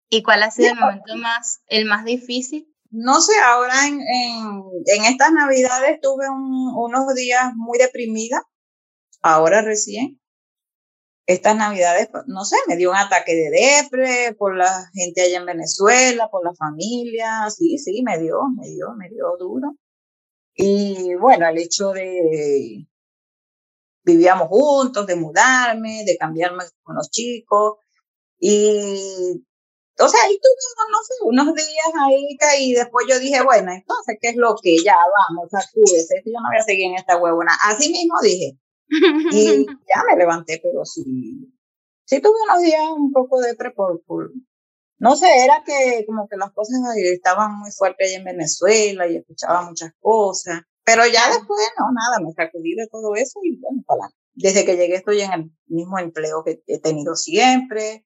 ¿Y 0.08 0.24
cuál 0.24 0.42
ha 0.42 0.50
sido 0.50 0.70
el 0.70 0.80
momento 0.80 1.14
más, 1.14 1.62
el 1.68 1.84
más 1.84 2.04
difícil? 2.04 2.66
No 2.90 3.20
sé, 3.20 3.34
ahora 3.44 3.86
en, 3.86 4.00
en, 4.00 4.62
en 4.86 5.04
estas 5.04 5.32
navidades 5.32 6.00
tuve 6.00 6.28
unos 6.28 7.14
días 7.14 7.52
muy 7.54 7.78
deprimida, 7.78 8.42
ahora 9.22 9.62
recién, 9.62 10.20
estas 11.24 11.54
navidades, 11.54 12.08
pues, 12.10 12.24
no 12.26 12.44
sé, 12.44 12.56
me 12.66 12.76
dio 12.76 12.90
un 12.90 12.96
ataque 12.96 13.36
de 13.36 13.50
depre 13.50 14.34
por 14.36 14.56
la 14.56 14.90
gente 14.92 15.22
allá 15.22 15.38
en 15.38 15.46
Venezuela, 15.46 16.28
por 16.32 16.44
la 16.44 16.52
familia, 16.54 17.48
sí, 17.48 17.78
sí, 17.78 18.02
me 18.02 18.18
dio, 18.18 18.40
me 18.56 18.66
dio, 18.70 18.92
me 18.96 19.08
dio 19.08 19.36
duro. 19.38 19.76
Y 20.52 21.14
bueno, 21.14 21.46
el 21.48 21.58
hecho 21.58 21.92
de, 21.92 22.88
vivíamos 24.02 24.48
juntos, 24.48 25.06
de 25.06 25.16
mudarme, 25.16 26.04
de 26.04 26.16
cambiarme 26.16 26.64
con 26.82 26.96
los 26.96 27.10
chicos. 27.10 27.78
Y, 28.38 29.44
o 29.98 30.08
sea, 30.08 30.22
ahí 30.24 30.38
tuve, 30.40 30.90
no 30.90 31.02
sé, 31.02 31.14
unos 31.22 31.54
días 31.54 31.92
ahí 32.02 32.38
y 32.60 32.74
después 32.74 33.06
yo 33.08 33.18
dije, 33.18 33.42
bueno, 33.42 33.72
entonces, 33.72 34.16
¿qué 34.20 34.30
es 34.30 34.36
lo 34.36 34.54
que 34.62 34.76
ya 34.82 34.96
vamos, 34.96 35.48
acúdese, 35.52 36.22
yo 36.24 36.32
no 36.40 36.48
voy 36.48 36.58
a 36.58 36.62
seguir 36.62 36.86
en 36.86 36.96
esta 36.96 37.18
huevona. 37.18 37.52
Así 37.64 37.90
mismo 37.90 38.14
dije. 38.22 38.58
Y 38.88 39.66
ya 39.88 40.02
me 40.08 40.16
levanté, 40.16 40.60
pero 40.62 40.84
sí, 40.84 41.04
sí 42.04 42.20
tuve 42.20 42.34
unos 42.44 42.62
días 42.62 42.82
un 42.96 43.12
poco 43.12 43.40
de 43.40 43.54
pre 43.54 43.70
por, 43.72 44.02
no 44.98 45.16
sé, 45.16 45.44
era 45.44 45.62
que 45.64 46.04
como 46.06 46.28
que 46.28 46.36
las 46.36 46.52
cosas 46.52 46.76
estaban 46.96 47.58
muy 47.58 47.70
fuertes 47.70 48.08
ahí 48.08 48.16
en 48.16 48.24
Venezuela 48.24 49.06
y 49.06 49.16
escuchaba 49.16 49.62
muchas 49.62 49.92
cosas. 50.00 50.62
Pero 50.90 51.06
ya 51.06 51.28
después, 51.28 51.60
no, 51.78 51.86
nada, 51.92 52.18
me 52.20 52.32
sacudí 52.32 52.74
de 52.74 52.88
todo 52.90 53.14
eso 53.14 53.38
y 53.44 53.56
bueno, 53.60 53.82
para 53.86 54.10
Desde 54.34 54.64
que 54.64 54.76
llegué 54.76 54.96
estoy 54.96 55.20
en 55.20 55.32
el 55.32 55.50
mismo 55.68 56.00
empleo 56.00 56.42
que 56.44 56.62
he 56.66 56.80
tenido 56.80 57.14
siempre. 57.14 58.04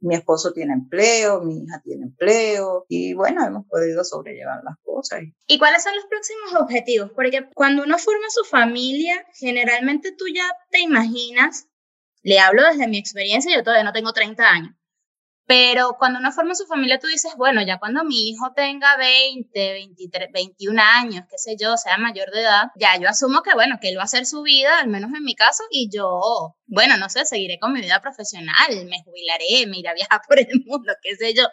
Mi 0.00 0.16
esposo 0.16 0.52
tiene 0.52 0.72
empleo, 0.72 1.40
mi 1.42 1.62
hija 1.62 1.80
tiene 1.84 2.06
empleo 2.06 2.86
y 2.88 3.14
bueno, 3.14 3.46
hemos 3.46 3.66
podido 3.66 4.02
sobrellevar 4.02 4.64
las 4.64 4.76
cosas. 4.82 5.20
¿Y 5.46 5.58
cuáles 5.58 5.84
son 5.84 5.94
los 5.94 6.06
próximos 6.06 6.54
objetivos? 6.60 7.12
Porque 7.14 7.48
cuando 7.54 7.84
uno 7.84 7.96
forma 7.98 8.26
su 8.30 8.44
familia, 8.44 9.24
generalmente 9.34 10.10
tú 10.10 10.24
ya 10.34 10.50
te 10.70 10.80
imaginas, 10.80 11.68
le 12.22 12.40
hablo 12.40 12.64
desde 12.64 12.88
mi 12.88 12.98
experiencia, 12.98 13.54
yo 13.54 13.62
todavía 13.62 13.84
no 13.84 13.92
tengo 13.92 14.12
30 14.12 14.42
años, 14.42 14.74
pero 15.50 15.96
cuando 15.98 16.20
uno 16.20 16.30
forma 16.30 16.54
su 16.54 16.64
familia, 16.64 17.00
tú 17.00 17.08
dices, 17.08 17.32
bueno, 17.36 17.60
ya 17.60 17.80
cuando 17.80 18.04
mi 18.04 18.28
hijo 18.28 18.52
tenga 18.54 18.96
20, 18.96 19.72
23, 19.72 20.28
21 20.32 20.80
años, 20.80 21.24
qué 21.28 21.38
sé 21.38 21.56
yo, 21.58 21.76
sea 21.76 21.98
mayor 21.98 22.30
de 22.30 22.42
edad, 22.42 22.68
ya 22.76 22.96
yo 23.00 23.08
asumo 23.08 23.42
que, 23.42 23.52
bueno, 23.54 23.78
que 23.80 23.88
él 23.88 23.96
va 23.96 24.02
a 24.02 24.04
hacer 24.04 24.26
su 24.26 24.42
vida, 24.42 24.78
al 24.78 24.86
menos 24.86 25.10
en 25.12 25.24
mi 25.24 25.34
caso, 25.34 25.64
y 25.72 25.90
yo, 25.92 26.54
bueno, 26.66 26.96
no 26.98 27.08
sé, 27.08 27.24
seguiré 27.26 27.58
con 27.58 27.72
mi 27.72 27.80
vida 27.80 28.00
profesional, 28.00 28.68
me 28.88 29.02
jubilaré, 29.02 29.66
me 29.66 29.78
iré 29.78 29.88
a 29.88 29.94
viajar 29.94 30.20
por 30.28 30.38
el 30.38 30.46
mundo, 30.64 30.92
qué 31.02 31.16
sé 31.16 31.34
yo. 31.34 31.48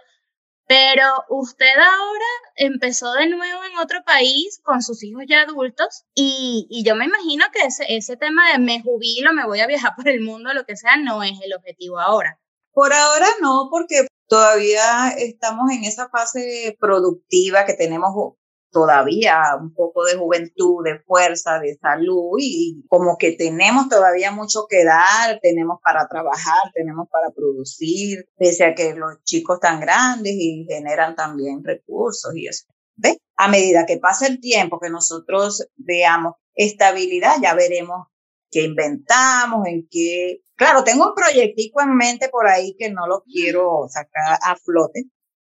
Pero 0.68 1.06
usted 1.30 1.66
ahora 1.66 2.26
empezó 2.56 3.14
de 3.14 3.26
nuevo 3.26 3.64
en 3.64 3.80
otro 3.80 4.04
país 4.06 4.60
con 4.64 4.84
sus 4.84 5.04
hijos 5.04 5.24
ya 5.28 5.42
adultos 5.42 6.04
y, 6.14 6.68
yo 6.86 6.96
me 6.96 7.06
imagino 7.06 7.46
que 7.52 7.66
ese, 7.66 7.86
ese 7.90 8.16
tema 8.16 8.52
de 8.52 8.60
me 8.60 8.80
jubilo, 8.84 9.34
me 9.34 9.48
voy 9.48 9.62
a 9.62 9.66
viajar 9.66 9.94
por 9.98 10.08
el 10.08 10.22
mundo, 10.22 10.54
lo 10.54 10.66
que 10.66 10.78
sea, 10.78 10.98
no 10.98 11.24
es 11.24 11.40
el 11.44 11.56
objetivo 11.56 12.00
ahora. 12.00 12.40
Por 12.78 12.94
ahora 12.94 13.26
no, 13.42 13.70
porque 13.72 14.06
todavía 14.28 15.10
estamos 15.18 15.72
en 15.72 15.84
esa 15.86 16.10
fase 16.10 16.78
productiva 16.80 17.66
que 17.66 17.74
tenemos 17.74 18.36
todavía 18.70 19.42
un 19.60 19.74
poco 19.74 20.06
de 20.06 20.16
juventud, 20.16 20.84
de 20.84 21.00
fuerza, 21.00 21.58
de 21.58 21.76
salud 21.82 22.38
y 22.40 22.86
como 22.88 23.18
que 23.18 23.32
tenemos 23.32 23.90
todavía 23.90 24.32
mucho 24.32 24.68
que 24.70 24.86
dar, 24.86 25.40
tenemos 25.42 25.80
para 25.84 26.08
trabajar, 26.08 26.72
tenemos 26.76 27.08
para 27.10 27.32
producir, 27.32 28.30
pese 28.38 28.66
a 28.66 28.76
que 28.76 28.94
los 28.94 29.24
chicos 29.24 29.56
están 29.56 29.80
grandes 29.80 30.34
y 30.38 30.68
generan 30.70 31.16
también 31.16 31.64
recursos 31.64 32.32
y 32.36 32.46
eso. 32.46 32.66
¿Ves? 32.96 33.18
A 33.38 33.48
medida 33.48 33.88
que 33.88 33.98
pasa 33.98 34.28
el 34.28 34.40
tiempo, 34.40 34.80
que 34.80 34.92
nosotros 34.92 35.68
veamos 35.78 36.36
estabilidad, 36.54 37.38
ya 37.42 37.56
veremos 37.56 38.06
qué 38.50 38.64
inventamos, 38.64 39.66
en 39.68 39.88
qué 39.90 40.42
Claro, 40.58 40.84
tengo 40.84 41.10
un 41.10 41.14
proyectico 41.14 41.82
en 41.82 41.96
mente 41.96 42.30
por 42.30 42.48
ahí 42.48 42.76
que 42.80 42.90
no 42.90 43.06
lo 43.06 43.22
quiero 43.22 43.86
sacar 43.90 44.40
a 44.42 44.56
flote, 44.56 45.04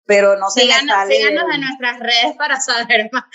pero 0.04 0.36
no 0.36 0.50
se 0.50 0.66
me 0.66 0.72
sale. 0.72 1.16
Síganos 1.16 1.44
en 1.54 1.62
nuestras 1.62 2.00
redes 2.00 2.36
para 2.36 2.60
saber 2.60 3.10
más. 3.12 3.26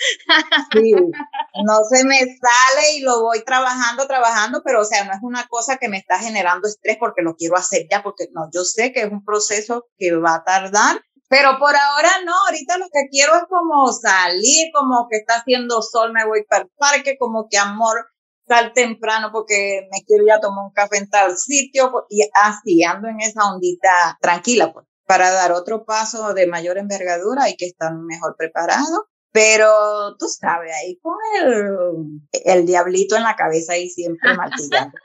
Sí, 0.73 0.91
no 0.91 1.79
se 1.89 2.03
me 2.03 2.19
sale 2.19 2.97
y 2.97 3.01
lo 3.01 3.21
voy 3.21 3.41
trabajando, 3.45 4.05
trabajando, 4.05 4.61
pero 4.65 4.81
o 4.81 4.85
sea, 4.85 5.05
no 5.05 5.13
es 5.13 5.19
una 5.21 5.47
cosa 5.47 5.77
que 5.77 5.87
me 5.87 5.97
está 5.97 6.19
generando 6.19 6.67
estrés 6.67 6.97
porque 6.99 7.21
lo 7.21 7.37
quiero 7.37 7.55
hacer 7.55 7.87
ya, 7.89 8.03
porque 8.03 8.27
no, 8.33 8.49
yo 8.53 8.65
sé 8.65 8.91
que 8.91 9.03
es 9.03 9.11
un 9.11 9.23
proceso 9.23 9.87
que 9.97 10.13
va 10.17 10.35
a 10.35 10.43
tardar, 10.43 11.01
pero 11.29 11.57
por 11.57 11.73
ahora 11.73 12.09
no, 12.25 12.33
ahorita 12.47 12.79
lo 12.79 12.87
que 12.91 13.07
quiero 13.09 13.33
es 13.35 13.43
como 13.47 13.93
salir, 13.93 14.71
como 14.73 15.07
que 15.09 15.19
está 15.19 15.35
haciendo 15.35 15.81
sol, 15.81 16.11
me 16.11 16.27
voy 16.27 16.43
para 16.43 16.63
el 16.63 16.69
parque, 16.77 17.15
como 17.17 17.47
que 17.49 17.57
amor, 17.57 18.07
sal 18.47 18.73
temprano 18.73 19.29
porque 19.31 19.87
me 19.91 20.03
quiero 20.05 20.25
ya 20.25 20.39
tomar 20.39 20.65
un 20.65 20.73
café 20.73 20.97
en 20.97 21.09
tal 21.09 21.37
sitio 21.37 21.91
pues, 21.91 22.05
y 22.09 22.29
así 22.33 22.83
ando 22.83 23.07
en 23.07 23.21
esa 23.21 23.51
ondita 23.51 24.17
tranquila. 24.21 24.73
Pues. 24.73 24.85
Para 25.05 25.31
dar 25.31 25.51
otro 25.51 25.85
paso 25.85 26.33
de 26.33 26.47
mayor 26.47 26.77
envergadura 26.77 27.43
hay 27.43 27.55
que 27.55 27.65
estar 27.65 27.93
mejor 27.93 28.35
preparado. 28.37 29.07
Pero 29.33 30.15
tú 30.17 30.27
sabes, 30.27 30.73
ahí 30.73 30.99
con 31.01 31.15
el, 31.41 32.21
el 32.43 32.65
diablito 32.65 33.15
en 33.15 33.23
la 33.23 33.35
cabeza 33.35 33.77
y 33.77 33.89
siempre 33.89 34.33
martillando. 34.35 34.97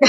el 0.00 0.08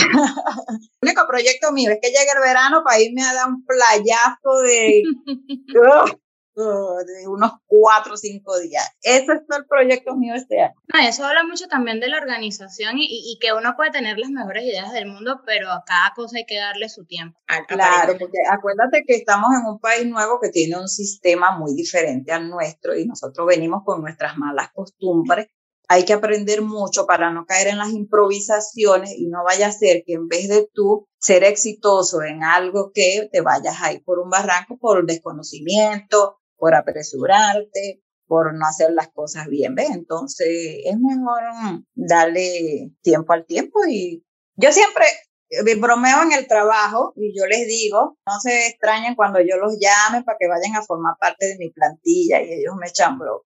único 1.02 1.28
proyecto 1.28 1.74
mío 1.74 1.92
es 1.92 2.00
que 2.02 2.08
llegue 2.08 2.32
el 2.34 2.40
verano 2.40 2.84
para 2.86 3.02
irme 3.02 3.24
a 3.24 3.34
dar 3.34 3.48
un 3.48 3.66
playazo 3.66 4.62
de 4.66 5.04
de 6.56 7.28
unos 7.28 7.54
cuatro 7.66 8.14
o 8.14 8.18
cinco 8.18 8.60
días. 8.60 8.90
Ese 9.02 9.34
es 9.34 9.42
el 9.58 9.66
proyecto 9.68 10.16
mío 10.16 10.36
este 10.36 10.62
año. 10.62 10.74
eso 11.08 11.26
habla 11.26 11.44
mucho 11.44 11.68
también 11.68 12.00
de 12.00 12.10
la 12.10 12.18
organización 12.18 12.98
y, 12.98 13.06
y, 13.08 13.40
que 13.40 13.54
uno 13.54 13.76
puede 13.76 13.92
tener 13.92 14.18
las 14.18 14.30
mejores 14.30 14.64
ideas 14.64 14.92
del 14.92 15.08
mundo, 15.08 15.42
pero 15.46 15.72
a 15.72 15.84
cada 15.86 16.14
cosa 16.14 16.38
hay 16.38 16.46
que 16.46 16.58
darle 16.58 16.90
su 16.90 17.06
tiempo. 17.06 17.40
Claro, 17.68 18.18
porque 18.20 18.38
acuérdate 18.50 19.04
que 19.06 19.16
estamos 19.16 19.50
en 19.60 19.66
un 19.66 19.80
país 19.80 20.06
nuevo 20.06 20.40
que 20.42 20.50
tiene 20.50 20.78
un 20.78 20.88
sistema 20.88 21.58
muy 21.58 21.74
diferente 21.74 22.32
al 22.32 22.50
nuestro 22.50 22.96
y 22.96 23.06
nosotros 23.06 23.48
venimos 23.48 23.84
con 23.86 24.02
nuestras 24.02 24.38
malas 24.38 24.70
costumbres. 24.74 25.48
Hay 25.88 26.06
que 26.06 26.14
aprender 26.14 26.62
mucho 26.62 27.06
para 27.06 27.32
no 27.32 27.46
caer 27.46 27.68
en 27.68 27.78
las 27.78 27.90
improvisaciones 27.90 29.14
y 29.18 29.28
no 29.28 29.44
vaya 29.44 29.68
a 29.68 29.72
ser 29.74 30.04
que 30.06 30.14
en 30.14 30.30
vez 30.30 30.48
de 30.48 30.70
tú 30.74 31.06
ser 31.20 31.44
exitoso 31.44 32.24
en 32.24 32.44
algo 32.44 32.92
que 32.94 33.28
te 33.32 33.42
vayas 33.42 33.82
a 33.82 33.92
ir 33.92 34.02
por 34.04 34.20
un 34.20 34.30
barranco 34.30 34.78
por 34.78 35.06
desconocimiento, 35.06 36.41
por 36.62 36.76
apresurarte, 36.76 38.04
por 38.28 38.54
no 38.54 38.68
hacer 38.68 38.92
las 38.92 39.10
cosas 39.10 39.48
bien, 39.48 39.74
¿ves? 39.74 39.90
Entonces 39.90 40.48
es 40.86 40.96
mejor 41.00 41.42
mm, 41.64 41.84
darle 41.96 42.92
tiempo 43.02 43.34
al 43.34 43.48
tiempo 43.48 43.80
y 43.90 44.24
yo 44.56 44.72
siempre 44.72 45.06
eh, 45.50 45.76
bromeo 45.76 46.22
en 46.22 46.34
el 46.34 46.48
trabajo 46.48 47.14
y 47.16 47.36
yo 47.36 47.48
les 47.48 47.68
digo, 47.68 48.20
no 48.28 48.40
se 48.40 48.68
extrañen 48.68 49.16
cuando 49.16 49.40
yo 49.42 49.58
los 49.58 49.80
llame 49.80 50.24
para 50.24 50.38
que 50.40 50.48
vayan 50.48 50.76
a 50.76 50.84
formar 50.84 51.16
parte 51.20 51.48
de 51.48 51.58
mi 51.58 51.72
plantilla 51.72 52.40
y 52.44 52.54
ellos 52.54 52.76
me 52.80 52.88
echan 52.88 53.18
bro. 53.18 53.44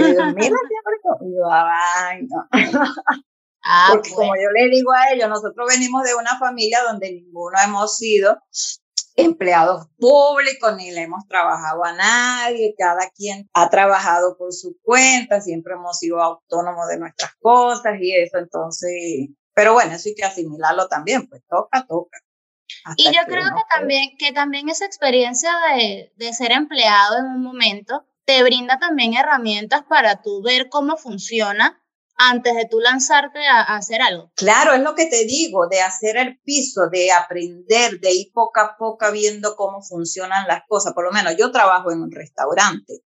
Yo, 0.00 0.06
mira, 0.34 0.56
y 1.20 1.32
yo, 1.32 1.48
ay, 1.48 2.26
no. 2.26 2.44
Ah, 3.68 3.90
Porque 3.92 4.10
como 4.10 4.34
yo 4.34 4.50
les 4.50 4.70
digo 4.70 4.92
a 4.92 5.12
ellos, 5.12 5.28
nosotros 5.28 5.66
venimos 5.68 6.02
de 6.02 6.14
una 6.16 6.38
familia 6.38 6.82
donde 6.82 7.12
ninguno 7.12 7.56
hemos 7.64 7.96
sido 7.96 8.40
empleados 9.16 9.86
públicos, 9.98 10.76
ni 10.76 10.90
le 10.90 11.02
hemos 11.02 11.26
trabajado 11.26 11.84
a 11.84 11.92
nadie, 11.94 12.74
cada 12.78 13.10
quien 13.10 13.48
ha 13.54 13.68
trabajado 13.70 14.36
por 14.36 14.52
su 14.52 14.76
cuenta, 14.82 15.40
siempre 15.40 15.74
hemos 15.74 15.98
sido 15.98 16.20
autónomos 16.22 16.86
de 16.88 16.98
nuestras 16.98 17.32
cosas 17.40 17.94
y 18.00 18.14
eso, 18.14 18.38
entonces, 18.38 19.28
pero 19.54 19.72
bueno, 19.72 19.94
eso 19.94 20.08
hay 20.08 20.14
que 20.14 20.24
asimilarlo 20.24 20.86
también, 20.88 21.26
pues 21.28 21.42
toca, 21.48 21.86
toca. 21.86 22.18
Y 22.96 23.04
yo 23.06 23.20
creo 23.26 23.44
que 23.44 23.62
también, 23.70 24.16
que 24.18 24.32
también 24.32 24.68
esa 24.68 24.84
experiencia 24.84 25.50
de, 25.74 26.12
de 26.16 26.32
ser 26.32 26.52
empleado 26.52 27.18
en 27.18 27.26
un 27.26 27.42
momento 27.42 28.04
te 28.24 28.42
brinda 28.42 28.78
también 28.78 29.14
herramientas 29.14 29.82
para 29.88 30.20
tú 30.20 30.42
ver 30.42 30.68
cómo 30.68 30.96
funciona 30.96 31.80
antes 32.16 32.54
de 32.54 32.66
tú 32.66 32.80
lanzarte 32.80 33.46
a, 33.46 33.62
hacer 33.76 34.02
algo. 34.02 34.30
Claro, 34.34 34.72
es 34.72 34.80
lo 34.80 34.94
que 34.94 35.06
te 35.06 35.24
digo, 35.24 35.68
de 35.68 35.80
hacer 35.80 36.16
el 36.16 36.38
piso, 36.40 36.88
de 36.90 37.12
aprender, 37.12 38.00
de 38.00 38.12
ir 38.12 38.32
poco 38.32 38.60
a 38.60 38.76
poco 38.78 39.10
viendo 39.12 39.54
cómo 39.56 39.82
funcionan 39.82 40.46
las 40.46 40.62
cosas. 40.66 40.94
Por 40.94 41.04
lo 41.04 41.12
menos 41.12 41.36
yo 41.36 41.50
trabajo 41.52 41.92
en 41.92 42.00
un 42.00 42.10
restaurante 42.10 43.02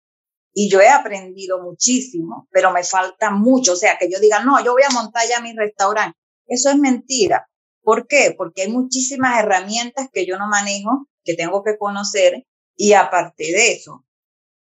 y 0.52 0.70
yo 0.70 0.80
he 0.80 0.88
aprendido 0.88 1.62
muchísimo, 1.62 2.48
pero 2.50 2.72
me 2.72 2.82
falta 2.82 3.30
mucho. 3.30 3.74
O 3.74 3.76
sea, 3.76 3.96
que 3.98 4.10
yo 4.10 4.18
diga, 4.18 4.42
no, 4.42 4.62
yo 4.64 4.72
voy 4.72 4.82
a 4.82 4.92
montar 4.92 5.22
ya 5.28 5.40
mi 5.40 5.54
restaurante. 5.54 6.18
Eso 6.46 6.70
es 6.70 6.76
mentira. 6.76 7.48
¿Por 7.82 8.06
qué? 8.08 8.34
Porque 8.36 8.62
hay 8.62 8.72
muchísimas 8.72 9.38
herramientas 9.38 10.08
que 10.12 10.26
yo 10.26 10.38
no 10.38 10.48
manejo, 10.48 11.06
que 11.24 11.34
tengo 11.34 11.62
que 11.62 11.78
conocer 11.78 12.44
y 12.74 12.92
aparte 12.92 13.44
de 13.44 13.72
eso, 13.72 14.04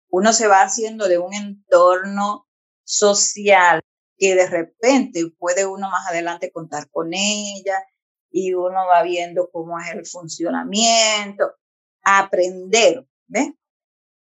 uno 0.09 0.33
se 0.33 0.46
va 0.46 0.62
haciendo 0.62 1.09
de 1.09 1.18
un 1.18 1.35
entorno 1.35 2.46
social 2.85 3.83
que 4.18 4.35
de 4.35 4.46
repente 4.46 5.22
puede 5.38 5.66
uno 5.66 5.90
más 5.90 6.07
adelante 6.09 6.50
contar 6.50 6.90
con 6.90 7.12
ella 7.12 7.76
y 8.31 8.55
uno 8.55 8.87
va 8.87 9.02
viendo 9.02 9.50
cómo 9.50 9.79
es 9.79 9.90
el 9.92 10.07
funcionamiento, 10.07 11.55
aprender, 12.02 13.07
¿ves? 13.26 13.52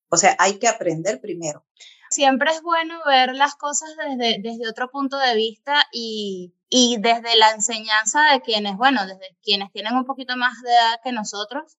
O 0.10 0.18
sea, 0.18 0.36
hay 0.40 0.60
que 0.60 0.68
aprender 0.68 1.22
primero. 1.22 1.66
Siempre 2.10 2.52
es 2.52 2.62
bueno 2.62 3.00
ver 3.06 3.34
las 3.36 3.56
cosas 3.56 3.90
desde, 3.96 4.42
desde 4.42 4.70
otro 4.70 4.92
punto 4.92 5.18
de 5.18 5.34
vista 5.36 5.86
y, 5.94 6.54
y 6.68 6.98
desde 7.00 7.38
la 7.38 7.52
enseñanza 7.52 8.34
de 8.34 8.42
quienes, 8.42 8.76
bueno, 8.76 9.08
desde 9.08 9.38
quienes 9.42 9.72
tienen 9.72 9.96
un 9.96 10.06
poquito 10.06 10.36
más 10.36 10.62
de 10.62 10.72
edad 10.72 11.00
que 11.02 11.14
nosotros. 11.14 11.78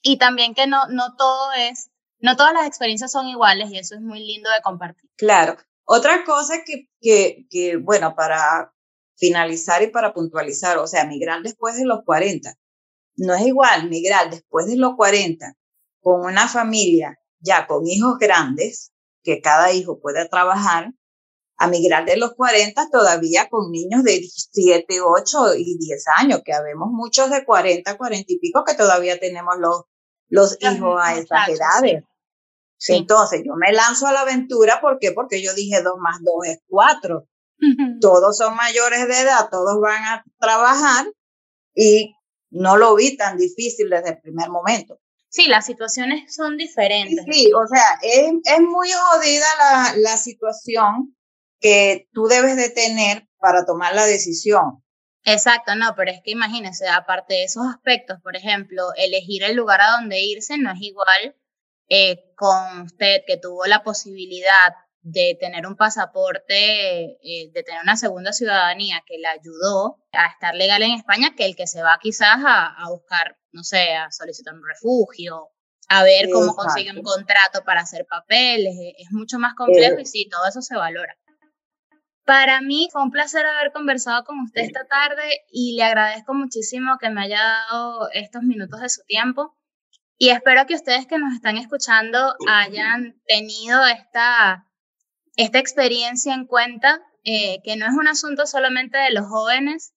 Y 0.00 0.18
también 0.18 0.54
que 0.54 0.68
no, 0.68 0.86
no 0.86 1.16
todo 1.16 1.52
es, 1.52 1.90
no 2.20 2.36
todas 2.36 2.52
las 2.52 2.66
experiencias 2.66 3.10
son 3.10 3.26
iguales 3.26 3.70
y 3.70 3.78
eso 3.78 3.96
es 3.96 4.00
muy 4.00 4.20
lindo 4.20 4.48
de 4.50 4.62
compartir. 4.62 5.10
Claro, 5.16 5.56
otra 5.84 6.24
cosa 6.24 6.62
que, 6.64 6.88
que, 7.00 7.46
que 7.50 7.76
bueno, 7.76 8.14
para 8.14 8.72
finalizar 9.16 9.82
y 9.82 9.88
para 9.88 10.12
puntualizar, 10.12 10.78
o 10.78 10.86
sea, 10.86 11.06
migrar 11.06 11.42
después 11.42 11.76
de 11.76 11.84
los 11.84 12.00
40. 12.04 12.54
No 13.16 13.34
es 13.34 13.46
igual 13.46 13.88
migrar 13.88 14.30
después 14.30 14.66
de 14.66 14.76
los 14.76 14.96
40 14.96 15.54
con 16.00 16.22
una 16.24 16.48
familia 16.48 17.18
ya 17.42 17.66
con 17.66 17.86
hijos 17.86 18.18
grandes, 18.18 18.92
que 19.22 19.40
cada 19.40 19.72
hijo 19.72 20.00
puede 20.00 20.28
trabajar, 20.28 20.92
a 21.58 21.68
migrar 21.68 22.04
de 22.04 22.16
los 22.16 22.34
40 22.34 22.88
todavía 22.90 23.48
con 23.48 23.70
niños 23.70 24.02
de 24.02 24.20
7, 24.24 25.00
8 25.00 25.54
y 25.56 25.78
10 25.78 26.04
años, 26.18 26.42
que 26.44 26.52
habemos 26.52 26.88
muchos 26.90 27.30
de 27.30 27.44
40, 27.44 27.96
40 27.96 28.32
y 28.32 28.38
pico 28.38 28.64
que 28.64 28.74
todavía 28.74 29.20
tenemos 29.20 29.56
los, 29.58 29.82
los 30.28 30.58
hijos 30.60 31.00
a 31.00 31.14
esas 31.14 31.48
edades. 31.48 32.04
Entonces 32.88 33.42
yo 33.44 33.54
me 33.54 33.72
lanzo 33.72 34.06
a 34.06 34.12
la 34.12 34.22
aventura, 34.22 34.80
¿por 34.80 34.98
qué? 34.98 35.12
Porque 35.12 35.42
yo 35.42 35.54
dije 35.54 35.82
2 35.82 35.94
más 35.98 36.18
2 36.22 36.46
es 36.46 36.58
4. 36.68 37.26
Todos 38.00 38.36
son 38.36 38.56
mayores 38.56 39.06
de 39.06 39.20
edad, 39.20 39.48
todos 39.48 39.80
van 39.80 40.02
a 40.04 40.24
trabajar 40.40 41.06
y 41.74 42.12
no 42.50 42.76
lo 42.76 42.96
vi 42.96 43.16
tan 43.16 43.36
difícil 43.36 43.88
desde 43.88 44.10
el 44.10 44.20
primer 44.20 44.50
momento. 44.50 44.98
Sí, 45.28 45.46
las 45.46 45.64
situaciones 45.64 46.34
son 46.34 46.56
diferentes. 46.56 47.24
Sí, 47.30 47.50
o 47.54 47.66
sea, 47.66 47.98
es, 48.02 48.32
es 48.44 48.60
muy 48.60 48.90
jodida 48.90 49.46
la, 49.58 49.94
la 49.96 50.16
situación 50.16 51.16
que 51.60 52.08
tú 52.12 52.26
debes 52.26 52.56
de 52.56 52.68
tener 52.68 53.28
para 53.38 53.64
tomar 53.64 53.94
la 53.94 54.06
decisión. 54.06 54.82
Exacto, 55.24 55.76
no, 55.76 55.94
pero 55.96 56.10
es 56.10 56.20
que 56.24 56.32
imagínense, 56.32 56.88
aparte 56.88 57.34
de 57.34 57.44
esos 57.44 57.64
aspectos, 57.66 58.18
por 58.22 58.36
ejemplo, 58.36 58.82
elegir 58.96 59.44
el 59.44 59.54
lugar 59.56 59.80
a 59.80 59.92
donde 59.92 60.20
irse 60.20 60.58
no 60.58 60.72
es 60.72 60.80
igual 60.80 61.36
eh, 61.94 62.32
con 62.36 62.80
usted 62.86 63.20
que 63.26 63.36
tuvo 63.36 63.66
la 63.66 63.82
posibilidad 63.82 64.74
de 65.02 65.36
tener 65.38 65.66
un 65.66 65.76
pasaporte, 65.76 66.54
eh, 66.54 67.50
de 67.52 67.62
tener 67.62 67.82
una 67.82 67.98
segunda 67.98 68.32
ciudadanía 68.32 69.02
que 69.06 69.18
le 69.18 69.28
ayudó 69.28 69.98
a 70.12 70.26
estar 70.28 70.54
legal 70.54 70.82
en 70.82 70.92
España, 70.92 71.34
que 71.36 71.44
el 71.44 71.54
que 71.54 71.66
se 71.66 71.82
va 71.82 71.98
quizás 72.00 72.38
a, 72.46 72.82
a 72.82 72.88
buscar, 72.88 73.36
no 73.50 73.62
sé, 73.62 73.94
a 73.94 74.10
solicitar 74.10 74.54
un 74.54 74.66
refugio, 74.66 75.50
a 75.88 76.02
ver 76.02 76.30
cómo 76.32 76.54
consigue 76.54 76.92
un 76.92 77.02
contrato 77.02 77.62
para 77.62 77.82
hacer 77.82 78.06
papeles, 78.08 78.74
es, 78.96 79.08
mucho 79.10 79.38
más 79.38 79.52
complejo 79.54 80.00
y 80.00 80.06
sí, 80.06 80.30
todo 80.30 80.46
eso 80.46 80.62
se 80.62 80.74
valora. 80.74 81.14
Para 82.24 82.62
mí 82.62 82.88
fue 82.90 83.02
un 83.02 83.10
placer 83.10 83.44
haber 83.44 83.70
conversado 83.72 84.24
con 84.24 84.40
usted 84.40 84.62
esta 84.62 84.86
tarde 84.86 85.42
y 85.50 85.76
le 85.76 85.82
agradezco 85.82 86.32
muchísimo 86.32 86.96
que 86.98 87.10
me 87.10 87.24
haya 87.24 87.42
dado 87.42 88.08
estos 88.14 88.42
minutos 88.44 88.80
de 88.80 88.88
su 88.88 89.02
tiempo. 89.06 89.54
Y 90.22 90.30
espero 90.30 90.66
que 90.68 90.76
ustedes 90.76 91.08
que 91.08 91.18
nos 91.18 91.34
están 91.34 91.56
escuchando 91.56 92.36
hayan 92.48 93.20
tenido 93.26 93.84
esta 93.84 94.68
esta 95.34 95.58
experiencia 95.58 96.32
en 96.32 96.46
cuenta, 96.46 97.02
eh, 97.24 97.58
que 97.64 97.74
no 97.74 97.86
es 97.86 97.92
un 97.92 98.06
asunto 98.06 98.46
solamente 98.46 98.98
de 98.98 99.10
los 99.10 99.26
jóvenes 99.26 99.94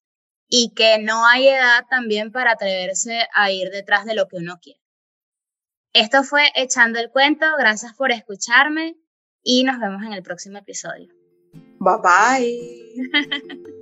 y 0.49 0.73
que 0.73 0.97
no 0.97 1.27
hay 1.27 1.49
edad 1.49 1.83
también 1.91 2.31
para 2.31 2.53
atreverse 2.53 3.27
a 3.35 3.51
ir 3.51 3.69
detrás 3.69 4.05
de 4.05 4.15
lo 4.15 4.27
que 4.27 4.38
uno 4.38 4.57
quiere. 4.59 4.81
Esto 5.93 6.23
fue 6.23 6.49
Echando 6.55 6.97
el 6.97 7.11
Cuento, 7.11 7.45
gracias 7.59 7.93
por 7.93 8.11
escucharme 8.11 8.95
y 9.43 9.63
nos 9.63 9.79
vemos 9.79 10.01
en 10.01 10.13
el 10.13 10.23
próximo 10.23 10.57
episodio. 10.57 11.13
Bye 11.77 11.99
bye. 12.01 13.63